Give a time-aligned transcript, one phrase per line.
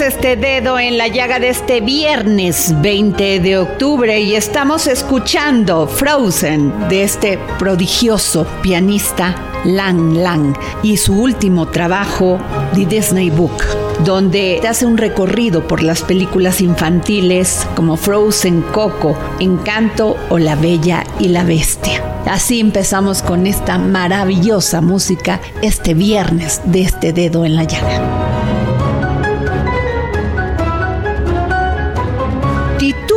[0.00, 6.88] Este dedo en la llaga de este viernes 20 de octubre y estamos escuchando Frozen
[6.88, 12.38] de este prodigioso pianista Lang Lang y su último trabajo,
[12.74, 13.62] The Disney Book
[14.04, 21.04] donde hace un recorrido por las películas infantiles como Frozen, Coco, Encanto o La Bella
[21.18, 22.02] y la Bestia.
[22.26, 28.25] Así empezamos con esta maravillosa música este viernes de este dedo en la llaga.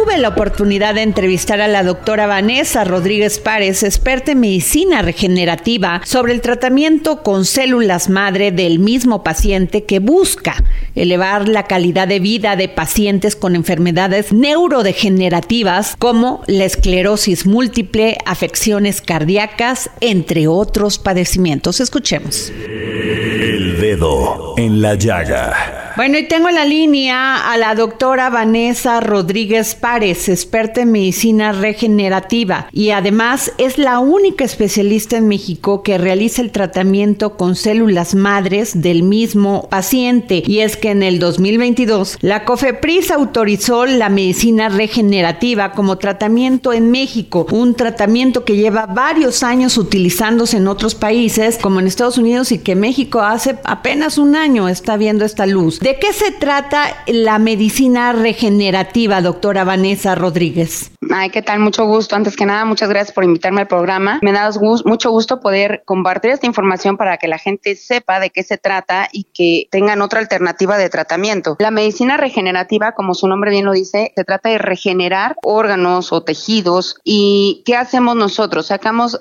[0.09, 6.01] Tuve la oportunidad de entrevistar a la doctora Vanessa Rodríguez Párez, experta en medicina regenerativa,
[6.03, 10.63] sobre el tratamiento con células madre del mismo paciente que busca
[10.95, 19.01] elevar la calidad de vida de pacientes con enfermedades neurodegenerativas como la esclerosis múltiple, afecciones
[19.01, 21.79] cardíacas, entre otros padecimientos.
[21.81, 22.51] Escuchemos.
[22.67, 25.88] El dedo en la llaga.
[25.99, 31.51] Bueno, y tengo en la línea a la doctora Vanessa Rodríguez Párez, experta en medicina
[31.51, 38.15] regenerativa y además es la única especialista en México que realiza el tratamiento con células
[38.15, 40.41] madres del mismo paciente.
[40.47, 46.91] Y es que en el 2022 la COFEPRIS autorizó la medicina regenerativa como tratamiento en
[46.91, 52.53] México, un tratamiento que lleva varios años utilizándose en otros países como en Estados Unidos
[52.53, 55.77] y que México hace apenas un año está viendo esta luz.
[55.89, 60.91] ¿De qué se trata la medicina regenerativa, doctora Vanessa Rodríguez?
[61.11, 61.59] Ay, ¿qué tal?
[61.59, 62.15] Mucho gusto.
[62.15, 64.19] Antes que nada, muchas gracias por invitarme al programa.
[64.21, 64.51] Me da
[64.85, 69.07] mucho gusto poder compartir esta información para que la gente sepa de qué se trata
[69.11, 71.55] y que tengan otra alternativa de tratamiento.
[71.59, 76.23] La medicina regenerativa, como su nombre bien lo dice, se trata de regenerar órganos o
[76.23, 76.97] tejidos.
[77.05, 78.67] ¿Y qué hacemos nosotros?
[78.67, 79.17] Sacamos,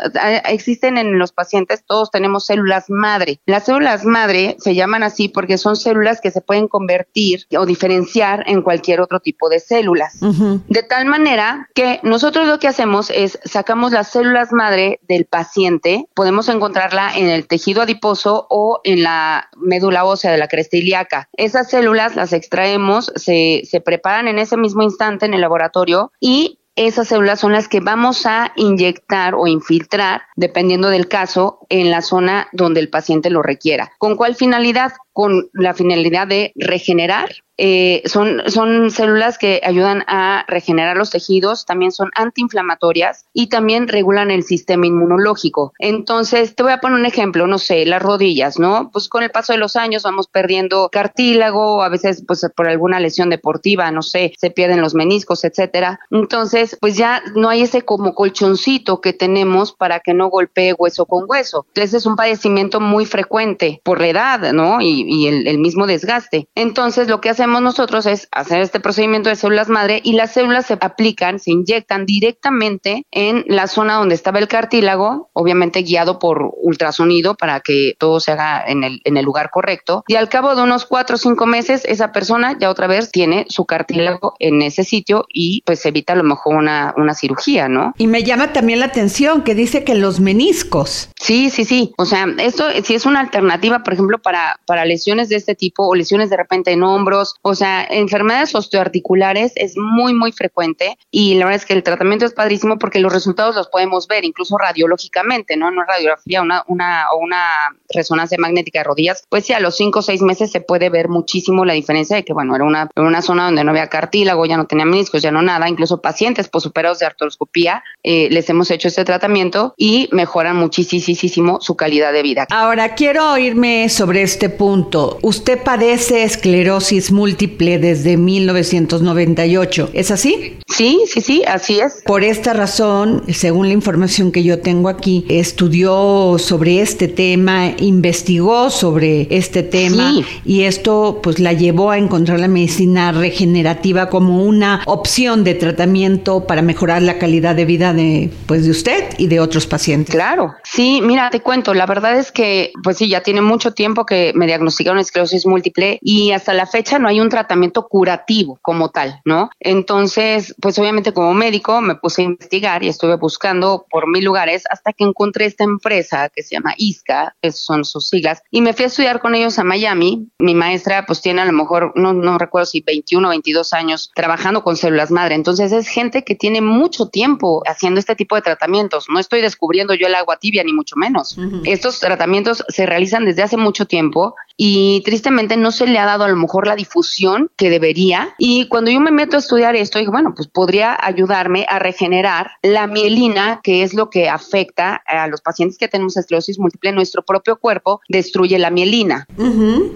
[0.46, 3.40] existen en los pacientes, todos tenemos células madre.
[3.46, 8.42] Las células madre se llaman así porque son células que se pueden convertir o diferenciar
[8.46, 10.18] en cualquier otro tipo de células.
[10.20, 16.06] De tal manera que nosotros lo que hacemos es sacamos las células madre del paciente,
[16.12, 21.28] podemos encontrarla en el tejido adiposo o en la médula ósea de la cresta ilíaca.
[21.34, 26.58] Esas células las extraemos, se, se preparan en ese mismo instante en el laboratorio y
[26.74, 32.02] esas células son las que vamos a inyectar o infiltrar, dependiendo del caso, en la
[32.02, 33.90] zona donde el paciente lo requiera.
[33.98, 34.92] ¿Con cuál finalidad?
[35.18, 37.30] Con la finalidad de regenerar.
[37.60, 43.88] Eh, son, son células que ayudan a regenerar los tejidos, también son antiinflamatorias y también
[43.88, 45.72] regulan el sistema inmunológico.
[45.80, 48.90] Entonces, te voy a poner un ejemplo, no sé, las rodillas, ¿no?
[48.92, 53.00] Pues con el paso de los años vamos perdiendo cartílago, a veces pues por alguna
[53.00, 55.98] lesión deportiva, no sé, se pierden los meniscos, etcétera.
[56.12, 61.06] Entonces, pues ya no hay ese como colchoncito que tenemos para que no golpee hueso
[61.06, 61.66] con hueso.
[61.70, 64.80] Entonces es un padecimiento muy frecuente por la edad, ¿no?
[64.80, 66.48] Y, y el, el mismo desgaste.
[66.54, 70.66] Entonces, lo que hacemos nosotros es hacer este procedimiento de células madre y las células
[70.66, 76.52] se aplican, se inyectan directamente en la zona donde estaba el cartílago, obviamente guiado por
[76.62, 80.04] ultrasonido para que todo se haga en el, en el lugar correcto.
[80.06, 83.46] Y al cabo de unos cuatro o cinco meses, esa persona ya otra vez tiene
[83.48, 87.94] su cartílago en ese sitio y pues evita a lo mejor una, una cirugía, ¿no?
[87.98, 91.10] Y me llama también la atención que dice que los meniscos.
[91.20, 91.92] Sí, sí, sí.
[91.96, 95.86] O sea, esto sí es una alternativa, por ejemplo, para, para lesiones de este tipo
[95.86, 97.36] o lesiones de repente en hombros.
[97.42, 102.24] O sea, enfermedades osteoarticulares es muy, muy frecuente y la verdad es que el tratamiento
[102.24, 105.70] es padrísimo porque los resultados los podemos ver incluso radiológicamente, ¿no?
[105.70, 109.22] No radiografía, una, una, o una resonancia magnética de rodillas.
[109.28, 112.24] Pues sí, a los cinco o seis meses se puede ver muchísimo la diferencia de
[112.24, 115.30] que, bueno, era una, una zona donde no había cartílago, ya no tenía meniscos, ya
[115.30, 115.68] no nada.
[115.68, 121.76] Incluso pacientes posuperados de artroscopía eh, les hemos hecho este tratamiento y mejoran muchísimo su
[121.76, 122.46] calidad de vida.
[122.50, 124.77] Ahora, quiero oírme sobre este punto.
[125.22, 130.58] Usted padece esclerosis múltiple desde 1998, ¿es así?
[130.68, 132.02] Sí, sí, sí, así es.
[132.04, 138.70] Por esta razón, según la información que yo tengo aquí, estudió sobre este tema, investigó
[138.70, 140.12] sobre este tema
[140.44, 146.46] y esto pues la llevó a encontrar la medicina regenerativa como una opción de tratamiento
[146.46, 150.14] para mejorar la calidad de vida de pues de usted y de otros pacientes.
[150.14, 150.54] Claro.
[150.62, 154.32] Sí, mira, te cuento, la verdad es que pues sí, ya tiene mucho tiempo que
[154.34, 159.20] me diagnosticaron esclerosis múltiple y hasta la fecha no hay un tratamiento curativo como tal,
[159.24, 159.50] ¿no?
[159.60, 164.64] Entonces, pues obviamente como médico me puse a investigar y estuve buscando por mil lugares
[164.70, 168.72] hasta que encontré esta empresa que se llama ISCA, que son sus siglas, y me
[168.72, 170.28] fui a estudiar con ellos a Miami.
[170.38, 174.10] Mi maestra pues tiene a lo mejor, no, no recuerdo si 21 o 22 años
[174.14, 175.34] trabajando con células madre.
[175.34, 179.06] Entonces es gente que tiene mucho tiempo haciendo este tipo de tratamientos.
[179.08, 181.36] No estoy descubriendo yo el agua tibia ni mucho menos.
[181.64, 186.24] Estos tratamientos se realizan desde hace mucho tiempo y tristemente no se le ha dado
[186.24, 188.34] a lo mejor la difusión que debería.
[188.38, 192.50] Y cuando yo me meto a estudiar esto, dije, bueno, pues podría ayudarme a regenerar
[192.62, 196.90] la mielina, que es lo que afecta a los pacientes que tenemos esclerosis múltiple.
[196.90, 199.26] Nuestro propio cuerpo destruye la mielina.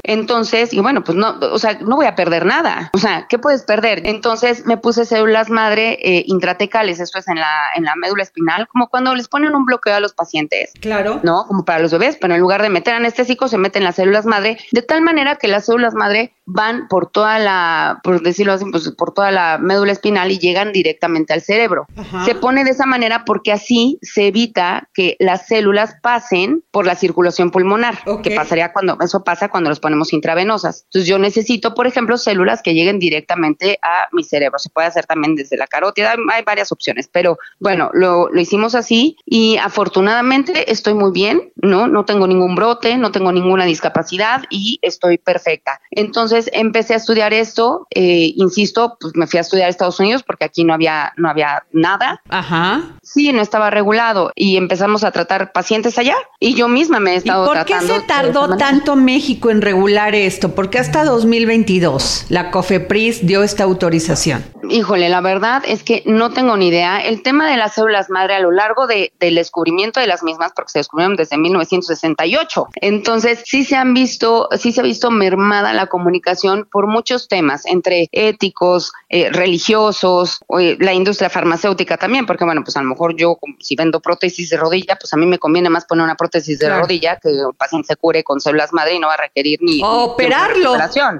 [0.05, 2.91] Entonces, y bueno, pues no, o sea, no voy a perder nada.
[2.95, 4.07] O sea, ¿qué puedes perder?
[4.07, 8.69] Entonces me puse células madre eh, intratecales, esto es en la, en la médula espinal,
[8.69, 10.73] como cuando les ponen un bloqueo a los pacientes.
[10.81, 11.19] Claro.
[11.25, 11.47] ¿No?
[11.49, 14.52] Como para los bebés, pero en lugar de meter anestésicos, se meten las células madre
[14.71, 18.91] de tal manera que las células madre van por toda la, por decirlo así, pues
[18.91, 21.87] por toda la médula espinal y llegan directamente al cerebro.
[22.25, 26.97] Se pone de esa manera porque así se evita que las células pasen por la
[26.97, 30.83] circulación pulmonar, que pasaría cuando, eso pasa cuando los ponemos intravenosas.
[30.85, 34.59] Entonces yo necesito, por ejemplo, células que lleguen directamente a mi cerebro.
[34.59, 38.75] Se puede hacer también desde la carótida, hay varias opciones, pero bueno, lo, lo hicimos
[38.75, 41.87] así y afortunadamente estoy muy bien, ¿no?
[41.87, 45.81] No tengo ningún brote, no tengo ninguna discapacidad y estoy perfecta.
[45.91, 50.23] Entonces empecé a estudiar esto, eh, insisto, pues me fui a estudiar a Estados Unidos
[50.23, 52.23] porque aquí no había, no había nada.
[52.29, 52.99] Ajá.
[53.03, 57.17] Sí, no estaba regulado y empezamos a tratar pacientes allá y yo misma me he
[57.17, 60.55] estado ¿Y por qué se tardó tanto México en regular esto?
[60.55, 64.45] Porque hasta 2022 la COFEPRIS dio esta autorización.
[64.69, 67.01] Híjole, la verdad es que no tengo ni idea.
[67.01, 70.53] El tema de las células madre a lo largo de, del descubrimiento de las mismas,
[70.55, 72.69] porque se descubrieron desde 1968.
[72.77, 77.67] Entonces, sí se han visto, sí se ha visto mermada la comunicación por muchos temas,
[77.67, 83.17] entre éticos, eh, religiosos, eh, la industria farmacéutica también, porque bueno, pues a lo mejor
[83.17, 86.59] yo si vendo prótesis de rodilla, pues a mí me conviene más poner una prótesis
[86.59, 89.59] de rodilla que el paciente se cure con células madre y no va a requerir
[89.63, 90.77] ni, operarlo.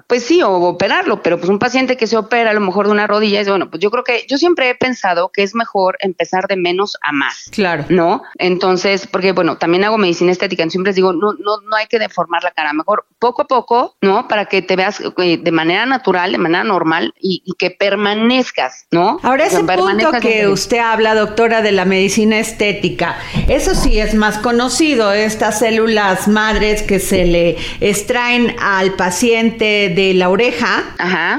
[0.07, 2.93] Pues sí, o operarlo, pero pues un paciente que se opera a lo mejor de
[2.93, 5.97] una rodilla es bueno, pues yo creo que yo siempre he pensado que es mejor
[6.01, 7.51] empezar de menos a más.
[7.51, 7.85] Claro.
[7.89, 8.23] ¿No?
[8.39, 11.99] Entonces, porque bueno, también hago medicina estética, siempre les digo, no, no, no hay que
[11.99, 14.27] deformar la cara, mejor poco a poco, ¿no?
[14.27, 19.21] Para que te veas eh, de manera natural, de manera normal y, que permanezcas, ¿no?
[19.23, 24.39] Ahora, ese punto que usted habla, doctora, de la medicina estética, eso sí es más
[24.39, 30.83] conocido, estas células madres que se le extraen al paciente de la oreja,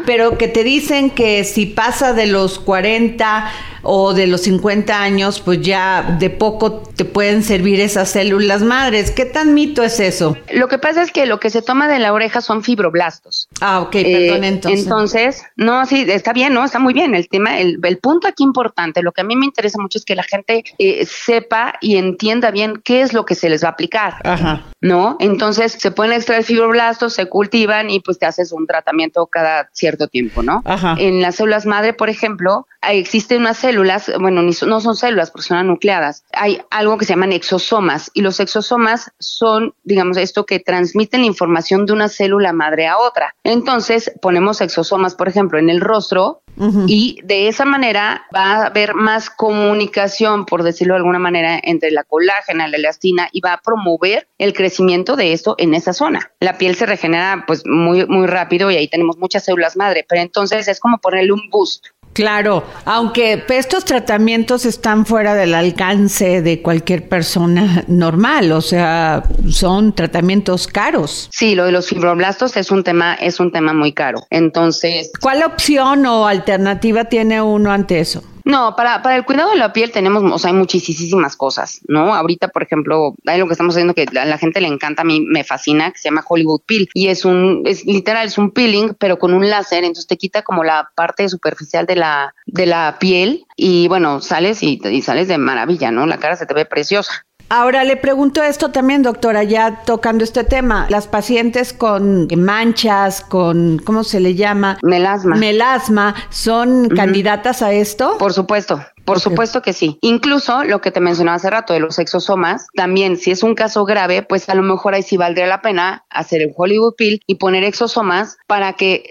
[0.06, 3.52] pero que te dicen que si pasa de los 40
[3.84, 9.12] o de los 50 años, pues ya de poco te pueden servir esas células madres.
[9.12, 10.38] ¿Qué tan mito es eso?
[10.52, 13.50] Lo que pasa es que lo que se toma de la oreja son fibroblastos.
[13.60, 14.84] Ah, ok, perdón, eh, entonces.
[14.84, 16.64] Entonces, no, sí, está bien, ¿no?
[16.64, 17.14] Está muy bien.
[17.14, 20.06] El tema, el, el punto aquí importante, lo que a mí me interesa mucho es
[20.06, 23.68] que la gente eh, sepa y entienda bien qué es lo que se les va
[23.68, 24.16] a aplicar.
[24.24, 24.64] Ajá.
[24.80, 25.18] ¿No?
[25.20, 30.08] Entonces, se pueden extraer fibroblastos, se cultivan y pues te haces un tratamiento cada cierto
[30.08, 30.62] tiempo, ¿no?
[30.66, 30.96] Ajá.
[30.98, 35.48] En las células madre, por ejemplo, existe una célula células, bueno, no son células porque
[35.48, 40.60] son anucleadas, hay algo que se llaman exosomas y los exosomas son, digamos, esto que
[40.60, 43.36] transmiten la información de una célula madre a otra.
[43.44, 46.42] Entonces, ponemos exosomas, por ejemplo, en el rostro
[46.86, 51.90] y de esa manera va a haber más comunicación, por decirlo de alguna manera, entre
[51.90, 56.32] la colágena, la elastina y va a promover el crecimiento de esto en esa zona.
[56.40, 60.22] La piel se regenera pues muy, muy rápido y ahí tenemos muchas células madre, pero
[60.22, 61.88] entonces es como ponerle un boost.
[62.14, 69.94] Claro, aunque estos tratamientos están fuera del alcance de cualquier persona normal, o sea, son
[69.94, 71.30] tratamientos caros.
[71.32, 74.26] Sí, lo de los fibroblastos es un tema es un tema muy caro.
[74.30, 78.24] Entonces, ¿cuál opción o alternativa tiene uno ante eso?
[78.46, 82.14] No, para, para el cuidado de la piel tenemos, o sea, hay muchísimas cosas, ¿no?
[82.14, 85.06] Ahorita, por ejemplo, hay lo que estamos haciendo que a la gente le encanta, a
[85.06, 86.90] mí me fascina, que se llama Hollywood Peel.
[86.94, 90.42] Y es un, es literal, es un peeling, pero con un láser, entonces te quita
[90.42, 95.28] como la parte superficial de la, de la piel y bueno, sales y, y sales
[95.28, 96.06] de maravilla, ¿no?
[96.06, 97.26] La cara se te ve preciosa.
[97.50, 100.88] Ahora le pregunto esto también, doctora, ya tocando este tema.
[100.90, 104.78] Las pacientes con manchas, con, ¿cómo se le llama?
[104.82, 105.36] Melasma.
[105.36, 108.18] Melasma, ¿son candidatas a esto?
[108.18, 108.82] Por supuesto.
[109.06, 109.98] Por supuesto que sí.
[110.02, 113.86] Incluso lo que te mencionaba hace rato de los exosomas, también si es un caso
[113.86, 117.36] grave, pues a lo mejor ahí sí valdría la pena hacer el Hollywood Peel y
[117.36, 119.04] poner exosomas para que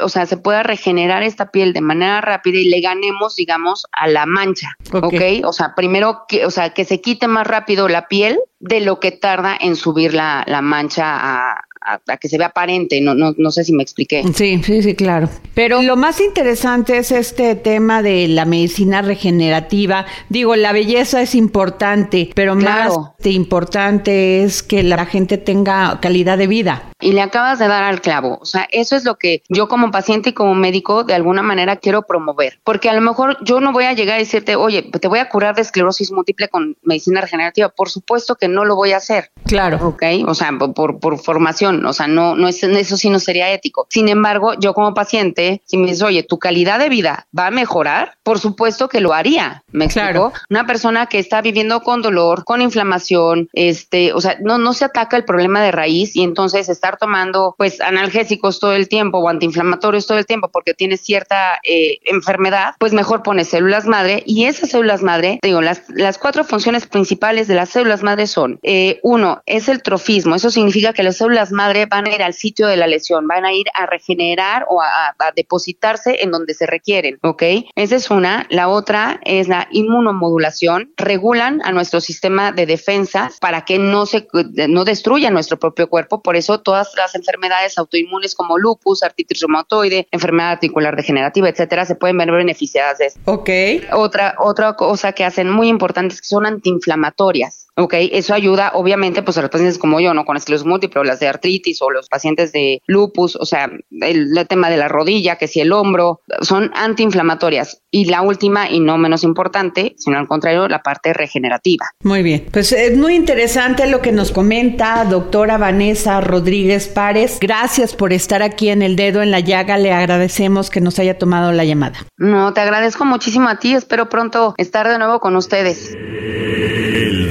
[0.00, 4.08] o sea, se pueda regenerar esta piel de manera rápida y le ganemos, digamos, a
[4.08, 4.68] la mancha.
[4.92, 5.44] ¿Ok?
[5.44, 9.00] O sea, primero que, o sea, que se quite más rápido la piel de lo
[9.00, 13.34] que tarda en subir la, la mancha a, a, que se vea aparente, no, no,
[13.36, 14.24] no sé si me expliqué.
[14.34, 15.28] Sí, sí, sí, claro.
[15.54, 20.06] Pero lo más interesante es este tema de la medicina regenerativa.
[20.28, 22.92] Digo, la belleza es importante, pero más
[23.24, 28.00] importante es que la gente tenga calidad de vida y le acabas de dar al
[28.00, 28.38] clavo.
[28.40, 31.76] O sea, eso es lo que yo como paciente y como médico de alguna manera
[31.76, 32.60] quiero promover.
[32.64, 35.28] Porque a lo mejor yo no voy a llegar a decirte, oye, te voy a
[35.28, 37.68] curar de esclerosis múltiple con medicina regenerativa.
[37.68, 39.30] Por supuesto que no lo voy a hacer.
[39.44, 39.86] Claro.
[39.86, 40.02] Ok.
[40.26, 41.73] O sea, por, por formación.
[41.84, 43.86] O sea, no, no es, eso sí no sería ético.
[43.90, 47.50] Sin embargo, yo como paciente, si me dices, oye, tu calidad de vida va a
[47.50, 49.62] mejorar, por supuesto que lo haría.
[49.72, 50.32] ¿Me explico?
[50.50, 54.84] Una persona que está viviendo con dolor, con inflamación, este, o sea, no, no se
[54.84, 59.28] ataca el problema de raíz y entonces estar tomando pues analgésicos todo el tiempo o
[59.28, 64.44] antiinflamatorios todo el tiempo porque tiene cierta eh, enfermedad, pues mejor pones células madre y
[64.44, 69.00] esas células madre, digo, las, las cuatro funciones principales de las células madre son, eh,
[69.02, 72.66] uno, es el trofismo, eso significa que las células madre van a ir al sitio
[72.66, 76.66] de la lesión, van a ir a regenerar o a, a depositarse en donde se
[76.66, 77.42] requieren, ¿ok?
[77.74, 78.46] Esa es una.
[78.50, 84.26] La otra es la inmunomodulación, regulan a nuestro sistema de defensa para que no se
[84.68, 90.08] no destruya nuestro propio cuerpo, por eso todas las enfermedades autoinmunes como lupus, artritis reumatoide,
[90.10, 93.20] enfermedad articular degenerativa, etcétera, se pueden ver beneficiadas de esto.
[93.24, 93.50] Ok.
[93.92, 97.63] Otra, otra cosa que hacen muy importante es que son antiinflamatorias.
[97.76, 100.24] Ok, eso ayuda obviamente pues a los pacientes como yo, ¿no?
[100.24, 104.46] Con esclerosis múltiple, las de artritis o los pacientes de lupus, o sea, el, el,
[104.46, 107.82] tema de la rodilla, que si el hombro, son antiinflamatorias.
[107.90, 111.86] Y la última y no menos importante, sino al contrario, la parte regenerativa.
[112.02, 117.38] Muy bien, pues es muy interesante lo que nos comenta doctora Vanessa Rodríguez Párez.
[117.40, 121.18] Gracias por estar aquí en El Dedo en la Llaga, le agradecemos que nos haya
[121.18, 122.06] tomado la llamada.
[122.16, 125.96] No, te agradezco muchísimo a ti, espero pronto estar de nuevo con ustedes.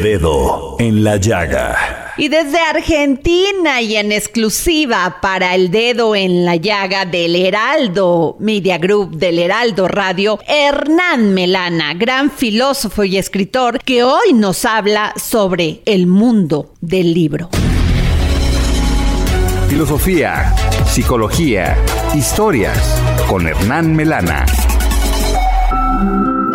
[0.03, 2.11] Dedo en la Llaga.
[2.17, 8.77] Y desde Argentina y en exclusiva para el dedo en la llaga del Heraldo Media
[8.79, 15.79] Group del Heraldo Radio, Hernán Melana, gran filósofo y escritor que hoy nos habla sobre
[15.85, 17.49] el mundo del libro.
[19.69, 20.53] Filosofía,
[20.85, 21.77] psicología,
[22.13, 22.77] historias
[23.29, 24.45] con Hernán Melana.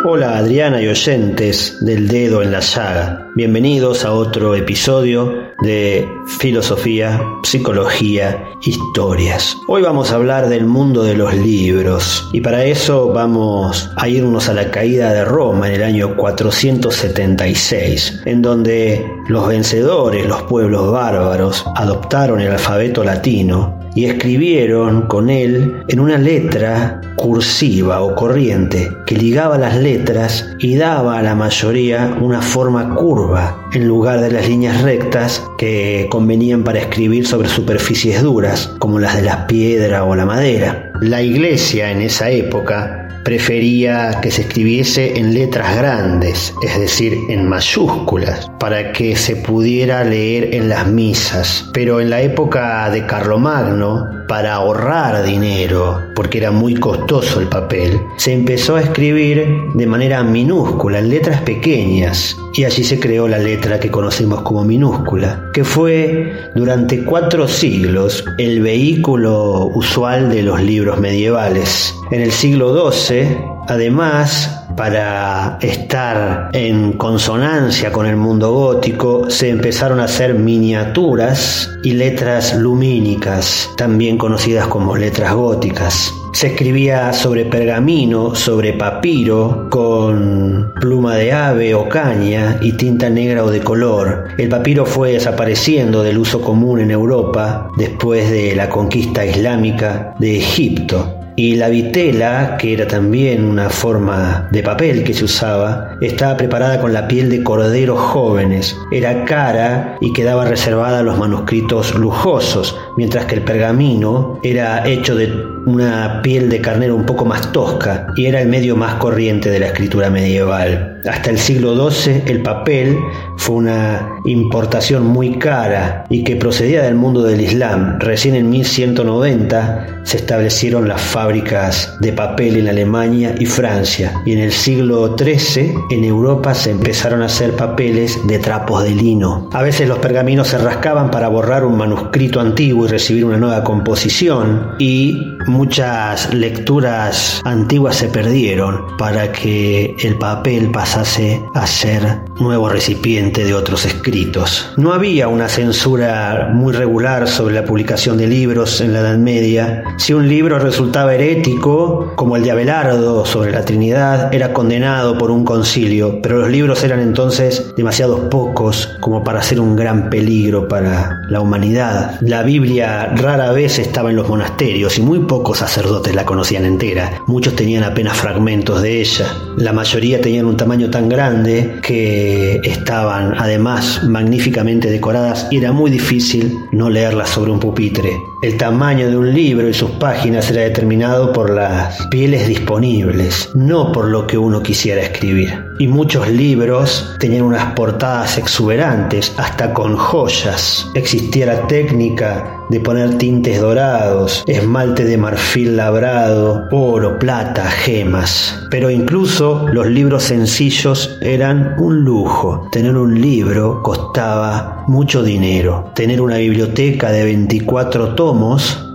[0.04, 3.26] Hola Adriana y oyentes del dedo en la llaga.
[3.34, 9.56] Bienvenidos a otro episodio de Filosofía, Psicología, Historias.
[9.66, 14.48] Hoy vamos a hablar del mundo de los libros y para eso vamos a irnos
[14.48, 20.92] a la caída de Roma en el año 476, en donde los vencedores, los pueblos
[20.92, 28.90] bárbaros, adoptaron el alfabeto latino y escribieron con él en una letra cursiva o corriente
[29.06, 34.30] que ligaba las letras y daba a la mayoría una forma curva en lugar de
[34.30, 40.04] las líneas rectas que convenían para escribir sobre superficies duras como las de la piedra
[40.04, 40.92] o la madera.
[41.00, 47.48] La iglesia en esa época prefería que se escribiese en letras grandes, es decir, en
[47.48, 51.68] mayúsculas, para que se pudiera leer en las misas.
[51.72, 58.00] Pero en la época de Carlomagno, para ahorrar dinero, porque era muy costoso el papel,
[58.16, 63.38] se empezó a escribir de manera minúscula, en letras pequeñas, y allí se creó la
[63.38, 70.62] letra que conocemos como minúscula, que fue durante cuatro siglos el vehículo usual de los
[70.62, 71.94] libros medievales.
[72.10, 79.98] En el siglo XII, además, para estar en consonancia con el mundo gótico, se empezaron
[79.98, 86.14] a hacer miniaturas y letras lumínicas, también conocidas como letras góticas.
[86.32, 93.42] Se escribía sobre pergamino, sobre papiro, con pluma de ave o caña y tinta negra
[93.42, 94.28] o de color.
[94.38, 100.36] El papiro fue desapareciendo del uso común en Europa después de la conquista islámica de
[100.36, 101.17] Egipto.
[101.38, 106.80] Y la vitela, que era también una forma de papel que se usaba, estaba preparada
[106.80, 108.76] con la piel de corderos jóvenes.
[108.90, 115.14] Era cara y quedaba reservada a los manuscritos lujosos, mientras que el pergamino era hecho
[115.14, 115.32] de
[115.66, 119.60] una piel de carnero un poco más tosca y era el medio más corriente de
[119.60, 121.00] la escritura medieval.
[121.08, 122.98] Hasta el siglo XII el papel
[123.36, 128.00] fue una importación muy cara y que procedía del mundo del Islam.
[128.00, 134.40] Recién en 1190 se establecieron las fábricas de papel en Alemania y Francia y en
[134.40, 139.48] el siglo XIII en Europa se empezaron a hacer papeles de trapos de lino.
[139.52, 144.74] A veces los pergaminos se rascaban para borrar un manuscrito antiguo recibir una nueva composición
[144.78, 153.44] y muchas lecturas antiguas se perdieron para que el papel pasase a ser nuevo recipiente
[153.44, 154.72] de otros escritos.
[154.76, 159.84] No había una censura muy regular sobre la publicación de libros en la Edad Media.
[159.98, 165.30] Si un libro resultaba herético, como el de Abelardo sobre la Trinidad, era condenado por
[165.30, 170.68] un concilio, pero los libros eran entonces demasiados pocos como para ser un gran peligro
[170.68, 172.18] para la humanidad.
[172.20, 177.22] La Biblia rara vez estaba en los monasterios y muy pocos sacerdotes la conocían entera,
[177.26, 179.26] muchos tenían apenas fragmentos de ella.
[179.56, 185.90] La mayoría tenían un tamaño tan grande que estaban además magníficamente decoradas y era muy
[185.90, 188.10] difícil no leerlas sobre un pupitre.
[188.40, 193.90] El tamaño de un libro y sus páginas era determinado por las pieles disponibles, no
[193.90, 195.64] por lo que uno quisiera escribir.
[195.80, 200.86] Y muchos libros tenían unas portadas exuberantes, hasta con joyas.
[200.94, 208.54] Existía la técnica de poner tintes dorados, esmalte de marfil labrado, oro, plata, gemas.
[208.70, 212.68] Pero incluso los libros sencillos eran un lujo.
[212.70, 215.90] Tener un libro costaba mucho dinero.
[215.94, 218.27] Tener una biblioteca de 24 tomos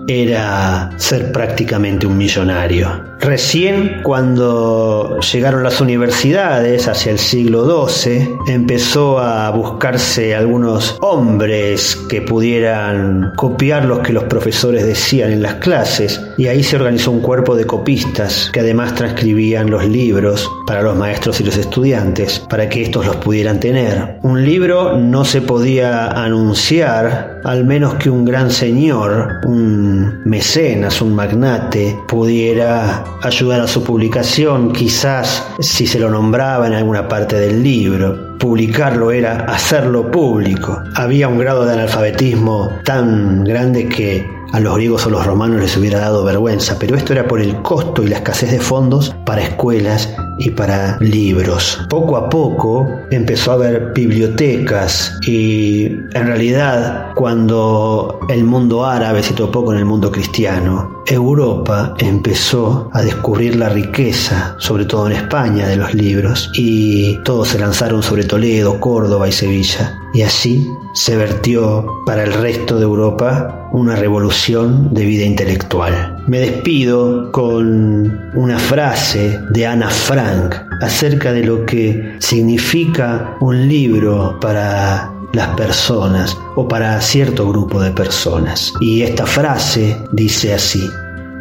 [0.08, 3.12] era ser prácticamente un millonario.
[3.24, 12.22] Recién cuando llegaron las universidades hacia el siglo XII, empezó a buscarse algunos hombres que
[12.22, 17.22] pudieran copiar lo que los profesores decían en las clases y ahí se organizó un
[17.22, 22.68] cuerpo de copistas que además transcribían los libros para los maestros y los estudiantes para
[22.68, 24.18] que estos los pudieran tener.
[24.24, 31.14] Un libro no se podía anunciar al menos que un gran señor, un mecenas, un
[31.14, 37.63] magnate, pudiera ayudar a su publicación, quizás si se lo nombraba en alguna parte del
[37.63, 38.38] libro.
[38.38, 40.82] Publicarlo era hacerlo público.
[40.95, 45.76] Había un grado de analfabetismo tan grande que a los griegos o los romanos les
[45.78, 49.41] hubiera dado vergüenza, pero esto era por el costo y la escasez de fondos para
[49.41, 51.80] escuelas y para libros.
[51.89, 59.34] Poco a poco empezó a haber bibliotecas y en realidad cuando el mundo árabe se
[59.34, 65.68] topó con el mundo cristiano, Europa empezó a descubrir la riqueza, sobre todo en España,
[65.68, 70.00] de los libros y todos se lanzaron sobre Toledo, Córdoba y Sevilla.
[70.13, 76.24] Y así se vertió para el resto de Europa una revolución de vida intelectual.
[76.28, 84.38] Me despido con una frase de Ana Frank acerca de lo que significa un libro
[84.39, 88.72] para las personas o para cierto grupo de personas.
[88.80, 90.89] Y esta frase dice así,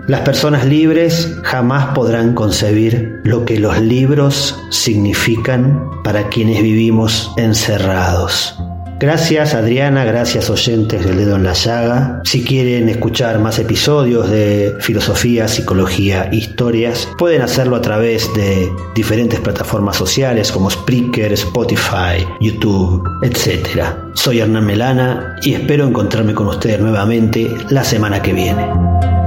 [0.08, 8.56] las personas libres jamás podrán concebir lo que los libros significan para quienes vivimos encerrados.
[9.02, 12.20] Gracias Adriana, gracias oyentes del dedo en la llaga.
[12.22, 19.40] Si quieren escuchar más episodios de filosofía, psicología, historias, pueden hacerlo a través de diferentes
[19.40, 23.86] plataformas sociales como Spreaker, Spotify, YouTube, etc.
[24.14, 29.21] Soy Hernán Melana y espero encontrarme con ustedes nuevamente la semana que viene.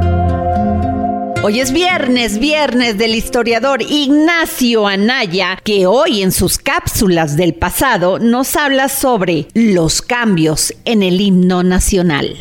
[1.48, 8.18] Hoy es viernes, viernes del historiador Ignacio Anaya, que hoy en sus cápsulas del pasado
[8.18, 12.36] nos habla sobre los cambios en el himno nacional.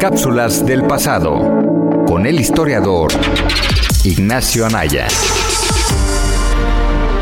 [0.00, 3.12] Cápsulas del pasado con el historiador
[4.02, 5.06] Ignacio Anaya.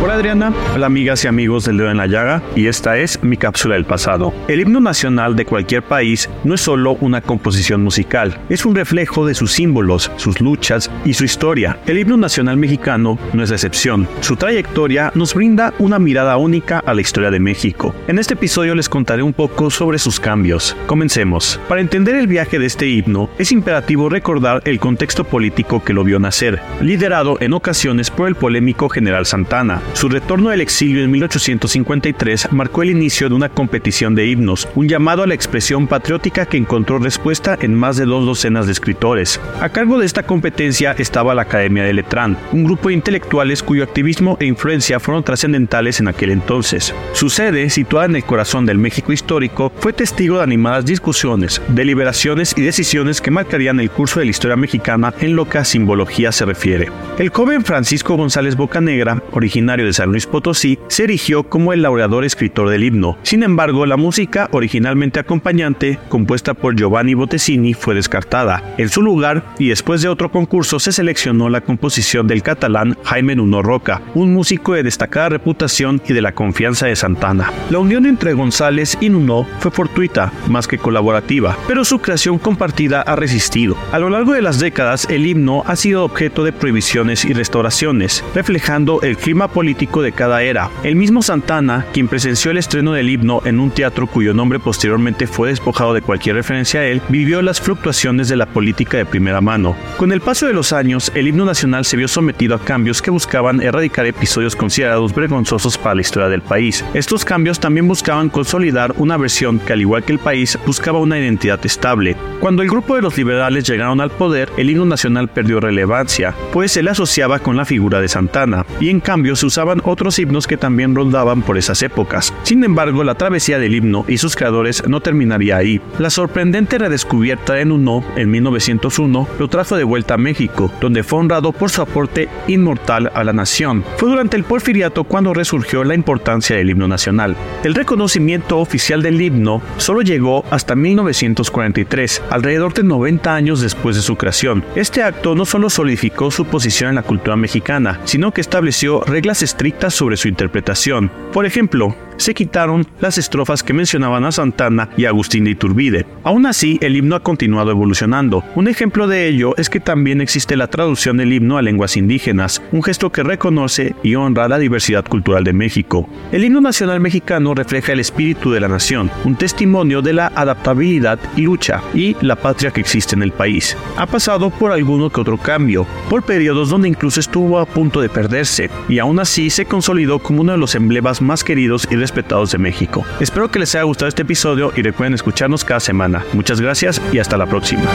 [0.03, 3.37] Hola Adriana, hola amigas y amigos del Dedo en la Llaga y esta es mi
[3.37, 4.35] cápsula del pasado.
[4.49, 9.25] El himno nacional de cualquier país no es solo una composición musical, es un reflejo
[9.25, 11.79] de sus símbolos, sus luchas y su historia.
[11.87, 14.09] El himno nacional mexicano no es la excepción.
[14.23, 17.95] Su trayectoria nos brinda una mirada única a la historia de México.
[18.09, 20.77] En este episodio les contaré un poco sobre sus cambios.
[20.89, 21.61] Comencemos.
[21.69, 26.03] Para entender el viaje de este himno, es imperativo recordar el contexto político que lo
[26.03, 31.11] vio nacer, liderado en ocasiones por el polémico general Santana, su retorno del exilio en
[31.11, 36.47] 1853 marcó el inicio de una competición de himnos, un llamado a la expresión patriótica
[36.47, 39.41] que encontró respuesta en más de dos docenas de escritores.
[39.61, 43.85] A cargo de esta competencia estaba la Academia de Letrán, un grupo de intelectuales cuyo
[43.85, 46.95] activismo e influencia fueron trascendentales en aquel entonces.
[47.13, 52.55] Su sede, situada en el corazón del México histórico, fue testigo de animadas discusiones, deliberaciones
[52.57, 56.33] y decisiones que marcarían el curso de la historia mexicana en lo que a simbología
[56.33, 56.91] se refiere.
[57.19, 62.25] El joven Francisco González Bocanegra, originario de San Luis Potosí, se erigió como el laureador
[62.25, 63.19] escritor del himno.
[63.23, 68.75] Sin embargo, la música originalmente acompañante, compuesta por Giovanni Bottesini, fue descartada.
[68.79, 73.37] En su lugar, y después de otro concurso, se seleccionó la composición del catalán Jaime
[73.37, 77.51] Nuno Roca, un músico de destacada reputación y de la confianza de Santana.
[77.71, 83.03] La unión entre González y Nuno fue fortuita, más que colaborativa, pero su creación compartida
[83.03, 83.77] ha resistido.
[83.93, 88.25] A lo largo de las décadas, el himno ha sido objeto de prohibiciones y restauraciones,
[88.35, 90.71] reflejando el clima político de cada era.
[90.85, 95.27] El mismo Santana, quien presenció el estreno del himno en un teatro cuyo nombre posteriormente
[95.27, 99.41] fue despojado de cualquier referencia a él, vivió las fluctuaciones de la política de primera
[99.41, 99.77] mano.
[99.97, 103.11] Con el paso de los años, el himno nacional se vio sometido a cambios que
[103.11, 106.85] buscaban erradicar episodios considerados vergonzosos para la historia del país.
[106.95, 111.19] Estos cambios también buscaban consolidar una versión que, al igual que el país, buscaba una
[111.19, 112.17] identidad estable.
[112.41, 116.73] Cuando el grupo de los liberales llegaron al poder, el himno nacional perdió relevancia, pues
[116.73, 120.47] se le asociaba con la figura de Santana, y en cambio se usaban otros himnos
[120.47, 122.33] que también rondaban por esas épocas.
[122.43, 125.79] Sin embargo, la travesía del himno y sus creadores no terminaría ahí.
[125.99, 131.19] La sorprendente redescubierta en Uno en 1901 lo trajo de vuelta a México, donde fue
[131.19, 133.85] honrado por su aporte inmortal a la nación.
[133.99, 137.37] Fue durante el porfiriato cuando resurgió la importancia del himno nacional.
[137.63, 144.03] El reconocimiento oficial del himno solo llegó hasta 1943, alrededor de 90 años después de
[144.03, 144.65] su creación.
[144.77, 149.42] Este acto no solo solidificó su posición en la cultura mexicana, sino que estableció reglas
[149.43, 151.11] estrictas sobre su interpretación.
[151.33, 156.07] Por ejemplo, se quitaron las estrofas que mencionaban a Santana y Agustín de Iturbide.
[156.25, 158.45] Aún así, el himno ha continuado evolucionando.
[158.55, 162.63] Un ejemplo de ello es que también existe la traducción del himno a lenguas indígenas,
[162.73, 166.09] un gesto que reconoce y honra la diversidad cultural de México.
[166.31, 171.19] El himno nacional mexicano refleja el espíritu de la nación, un testimonio de la adaptabilidad
[171.37, 173.77] y lucha y la patria que existe en el país.
[173.97, 178.09] Ha pasado por alguno que otro cambio, por periodos donde incluso estuvo a punto de
[178.09, 182.53] perderse, y aún así se consolidó como uno de los emblemas más queridos y respetados
[182.53, 183.05] de México.
[183.21, 186.25] Espero que les haya gustado este episodio y recuerden escucharnos cada semana.
[186.33, 187.91] Muchas gracias y hasta la próxima.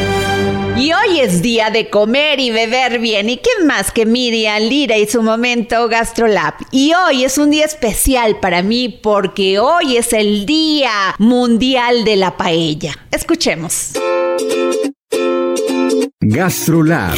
[0.77, 3.29] Y hoy es día de comer y beber bien.
[3.29, 6.53] ¿Y qué más que Miriam Lira y su momento GastroLab?
[6.71, 12.15] Y hoy es un día especial para mí porque hoy es el Día Mundial de
[12.15, 12.93] la Paella.
[13.11, 13.93] Escuchemos.
[16.21, 17.17] GastroLab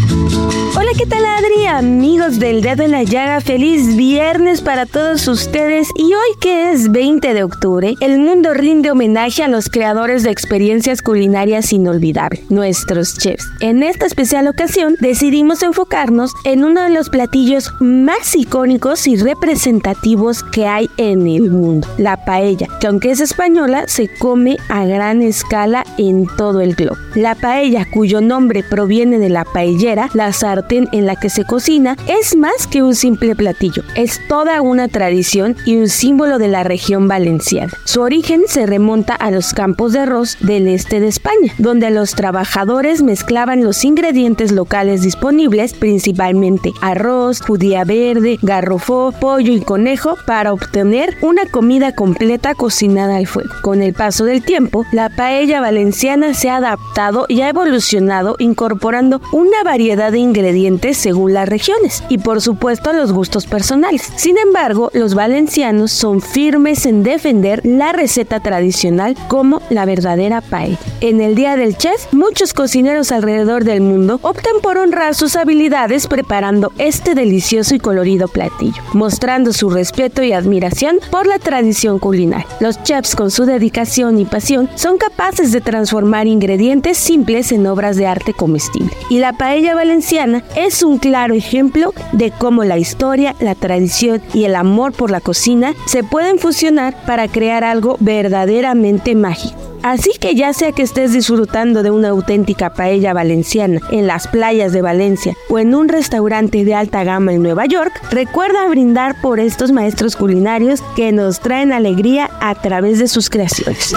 [0.11, 1.67] Hola, ¿qué tal Adri?
[1.67, 5.87] Amigos del dedo en la llaga, feliz viernes para todos ustedes.
[5.95, 10.31] Y hoy que es 20 de octubre, el mundo rinde homenaje a los creadores de
[10.31, 13.45] experiencias culinarias inolvidables, nuestros chefs.
[13.61, 20.43] En esta especial ocasión decidimos enfocarnos en uno de los platillos más icónicos y representativos
[20.43, 25.21] que hay en el mundo, la paella, que aunque es española, se come a gran
[25.21, 26.97] escala en todo el globo.
[27.15, 31.95] La paella, cuyo nombre proviene de la paellera, la sartén en la que se cocina,
[32.07, 33.83] es más que un simple platillo.
[33.95, 37.71] Es toda una tradición y un símbolo de la región valenciana.
[37.85, 42.15] Su origen se remonta a los campos de arroz del este de España, donde los
[42.15, 50.53] trabajadores mezclaban los ingredientes locales disponibles, principalmente arroz, judía verde, garrofó, pollo y conejo, para
[50.53, 53.53] obtener una comida completa cocinada al fuego.
[53.61, 59.21] Con el paso del tiempo, la paella valenciana se ha adaptado y ha evolucionado incorporando
[59.31, 64.09] una variedad variedad de ingredientes según las regiones y por supuesto los gustos personales.
[64.15, 70.77] Sin embargo, los valencianos son firmes en defender la receta tradicional como la verdadera paella.
[71.01, 76.07] En el Día del Chef, muchos cocineros alrededor del mundo optan por honrar sus habilidades
[76.07, 82.47] preparando este delicioso y colorido platillo, mostrando su respeto y admiración por la tradición culinaria.
[82.61, 87.97] Los chefs con su dedicación y pasión son capaces de transformar ingredientes simples en obras
[87.97, 88.91] de arte comestible.
[89.09, 94.43] Y la paella valenciana es un claro ejemplo de cómo la historia, la tradición y
[94.43, 99.57] el amor por la cocina se pueden fusionar para crear algo verdaderamente mágico.
[99.81, 104.71] Así que ya sea que estés disfrutando de una auténtica paella valenciana en las playas
[104.71, 109.39] de Valencia o en un restaurante de alta gama en Nueva York, recuerda brindar por
[109.39, 113.95] estos maestros culinarios que nos traen alegría a través de sus creaciones.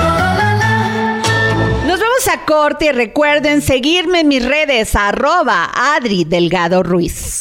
[2.14, 7.40] Nos vemos a corte y recuerden seguirme en mis redes arroba Adri Delgado Ruiz.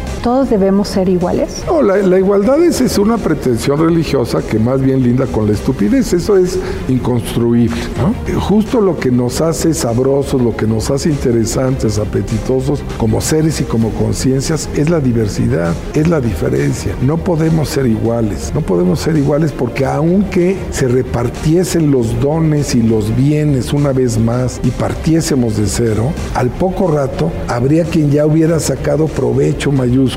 [0.21, 1.63] todos debemos ser iguales?
[1.65, 6.13] No, la, igualdad es, es, una pretensión religiosa que más bien linda con la estupidez.
[6.13, 7.81] Eso es inconstruible.
[8.39, 13.63] Justo lo que nos hace sabrosos, lo que nos hace interesantes, apetitosos como seres y
[13.63, 16.95] como conciencias es la diversidad, es la diferencia.
[17.01, 18.51] No podemos ser iguales.
[18.53, 24.19] No podemos ser iguales porque aunque se repartiesen los dones y los bienes una vez
[24.19, 30.10] más y partiésemos de cero, al poco rato habría quien ya hubiera sacado provecho mayúsculo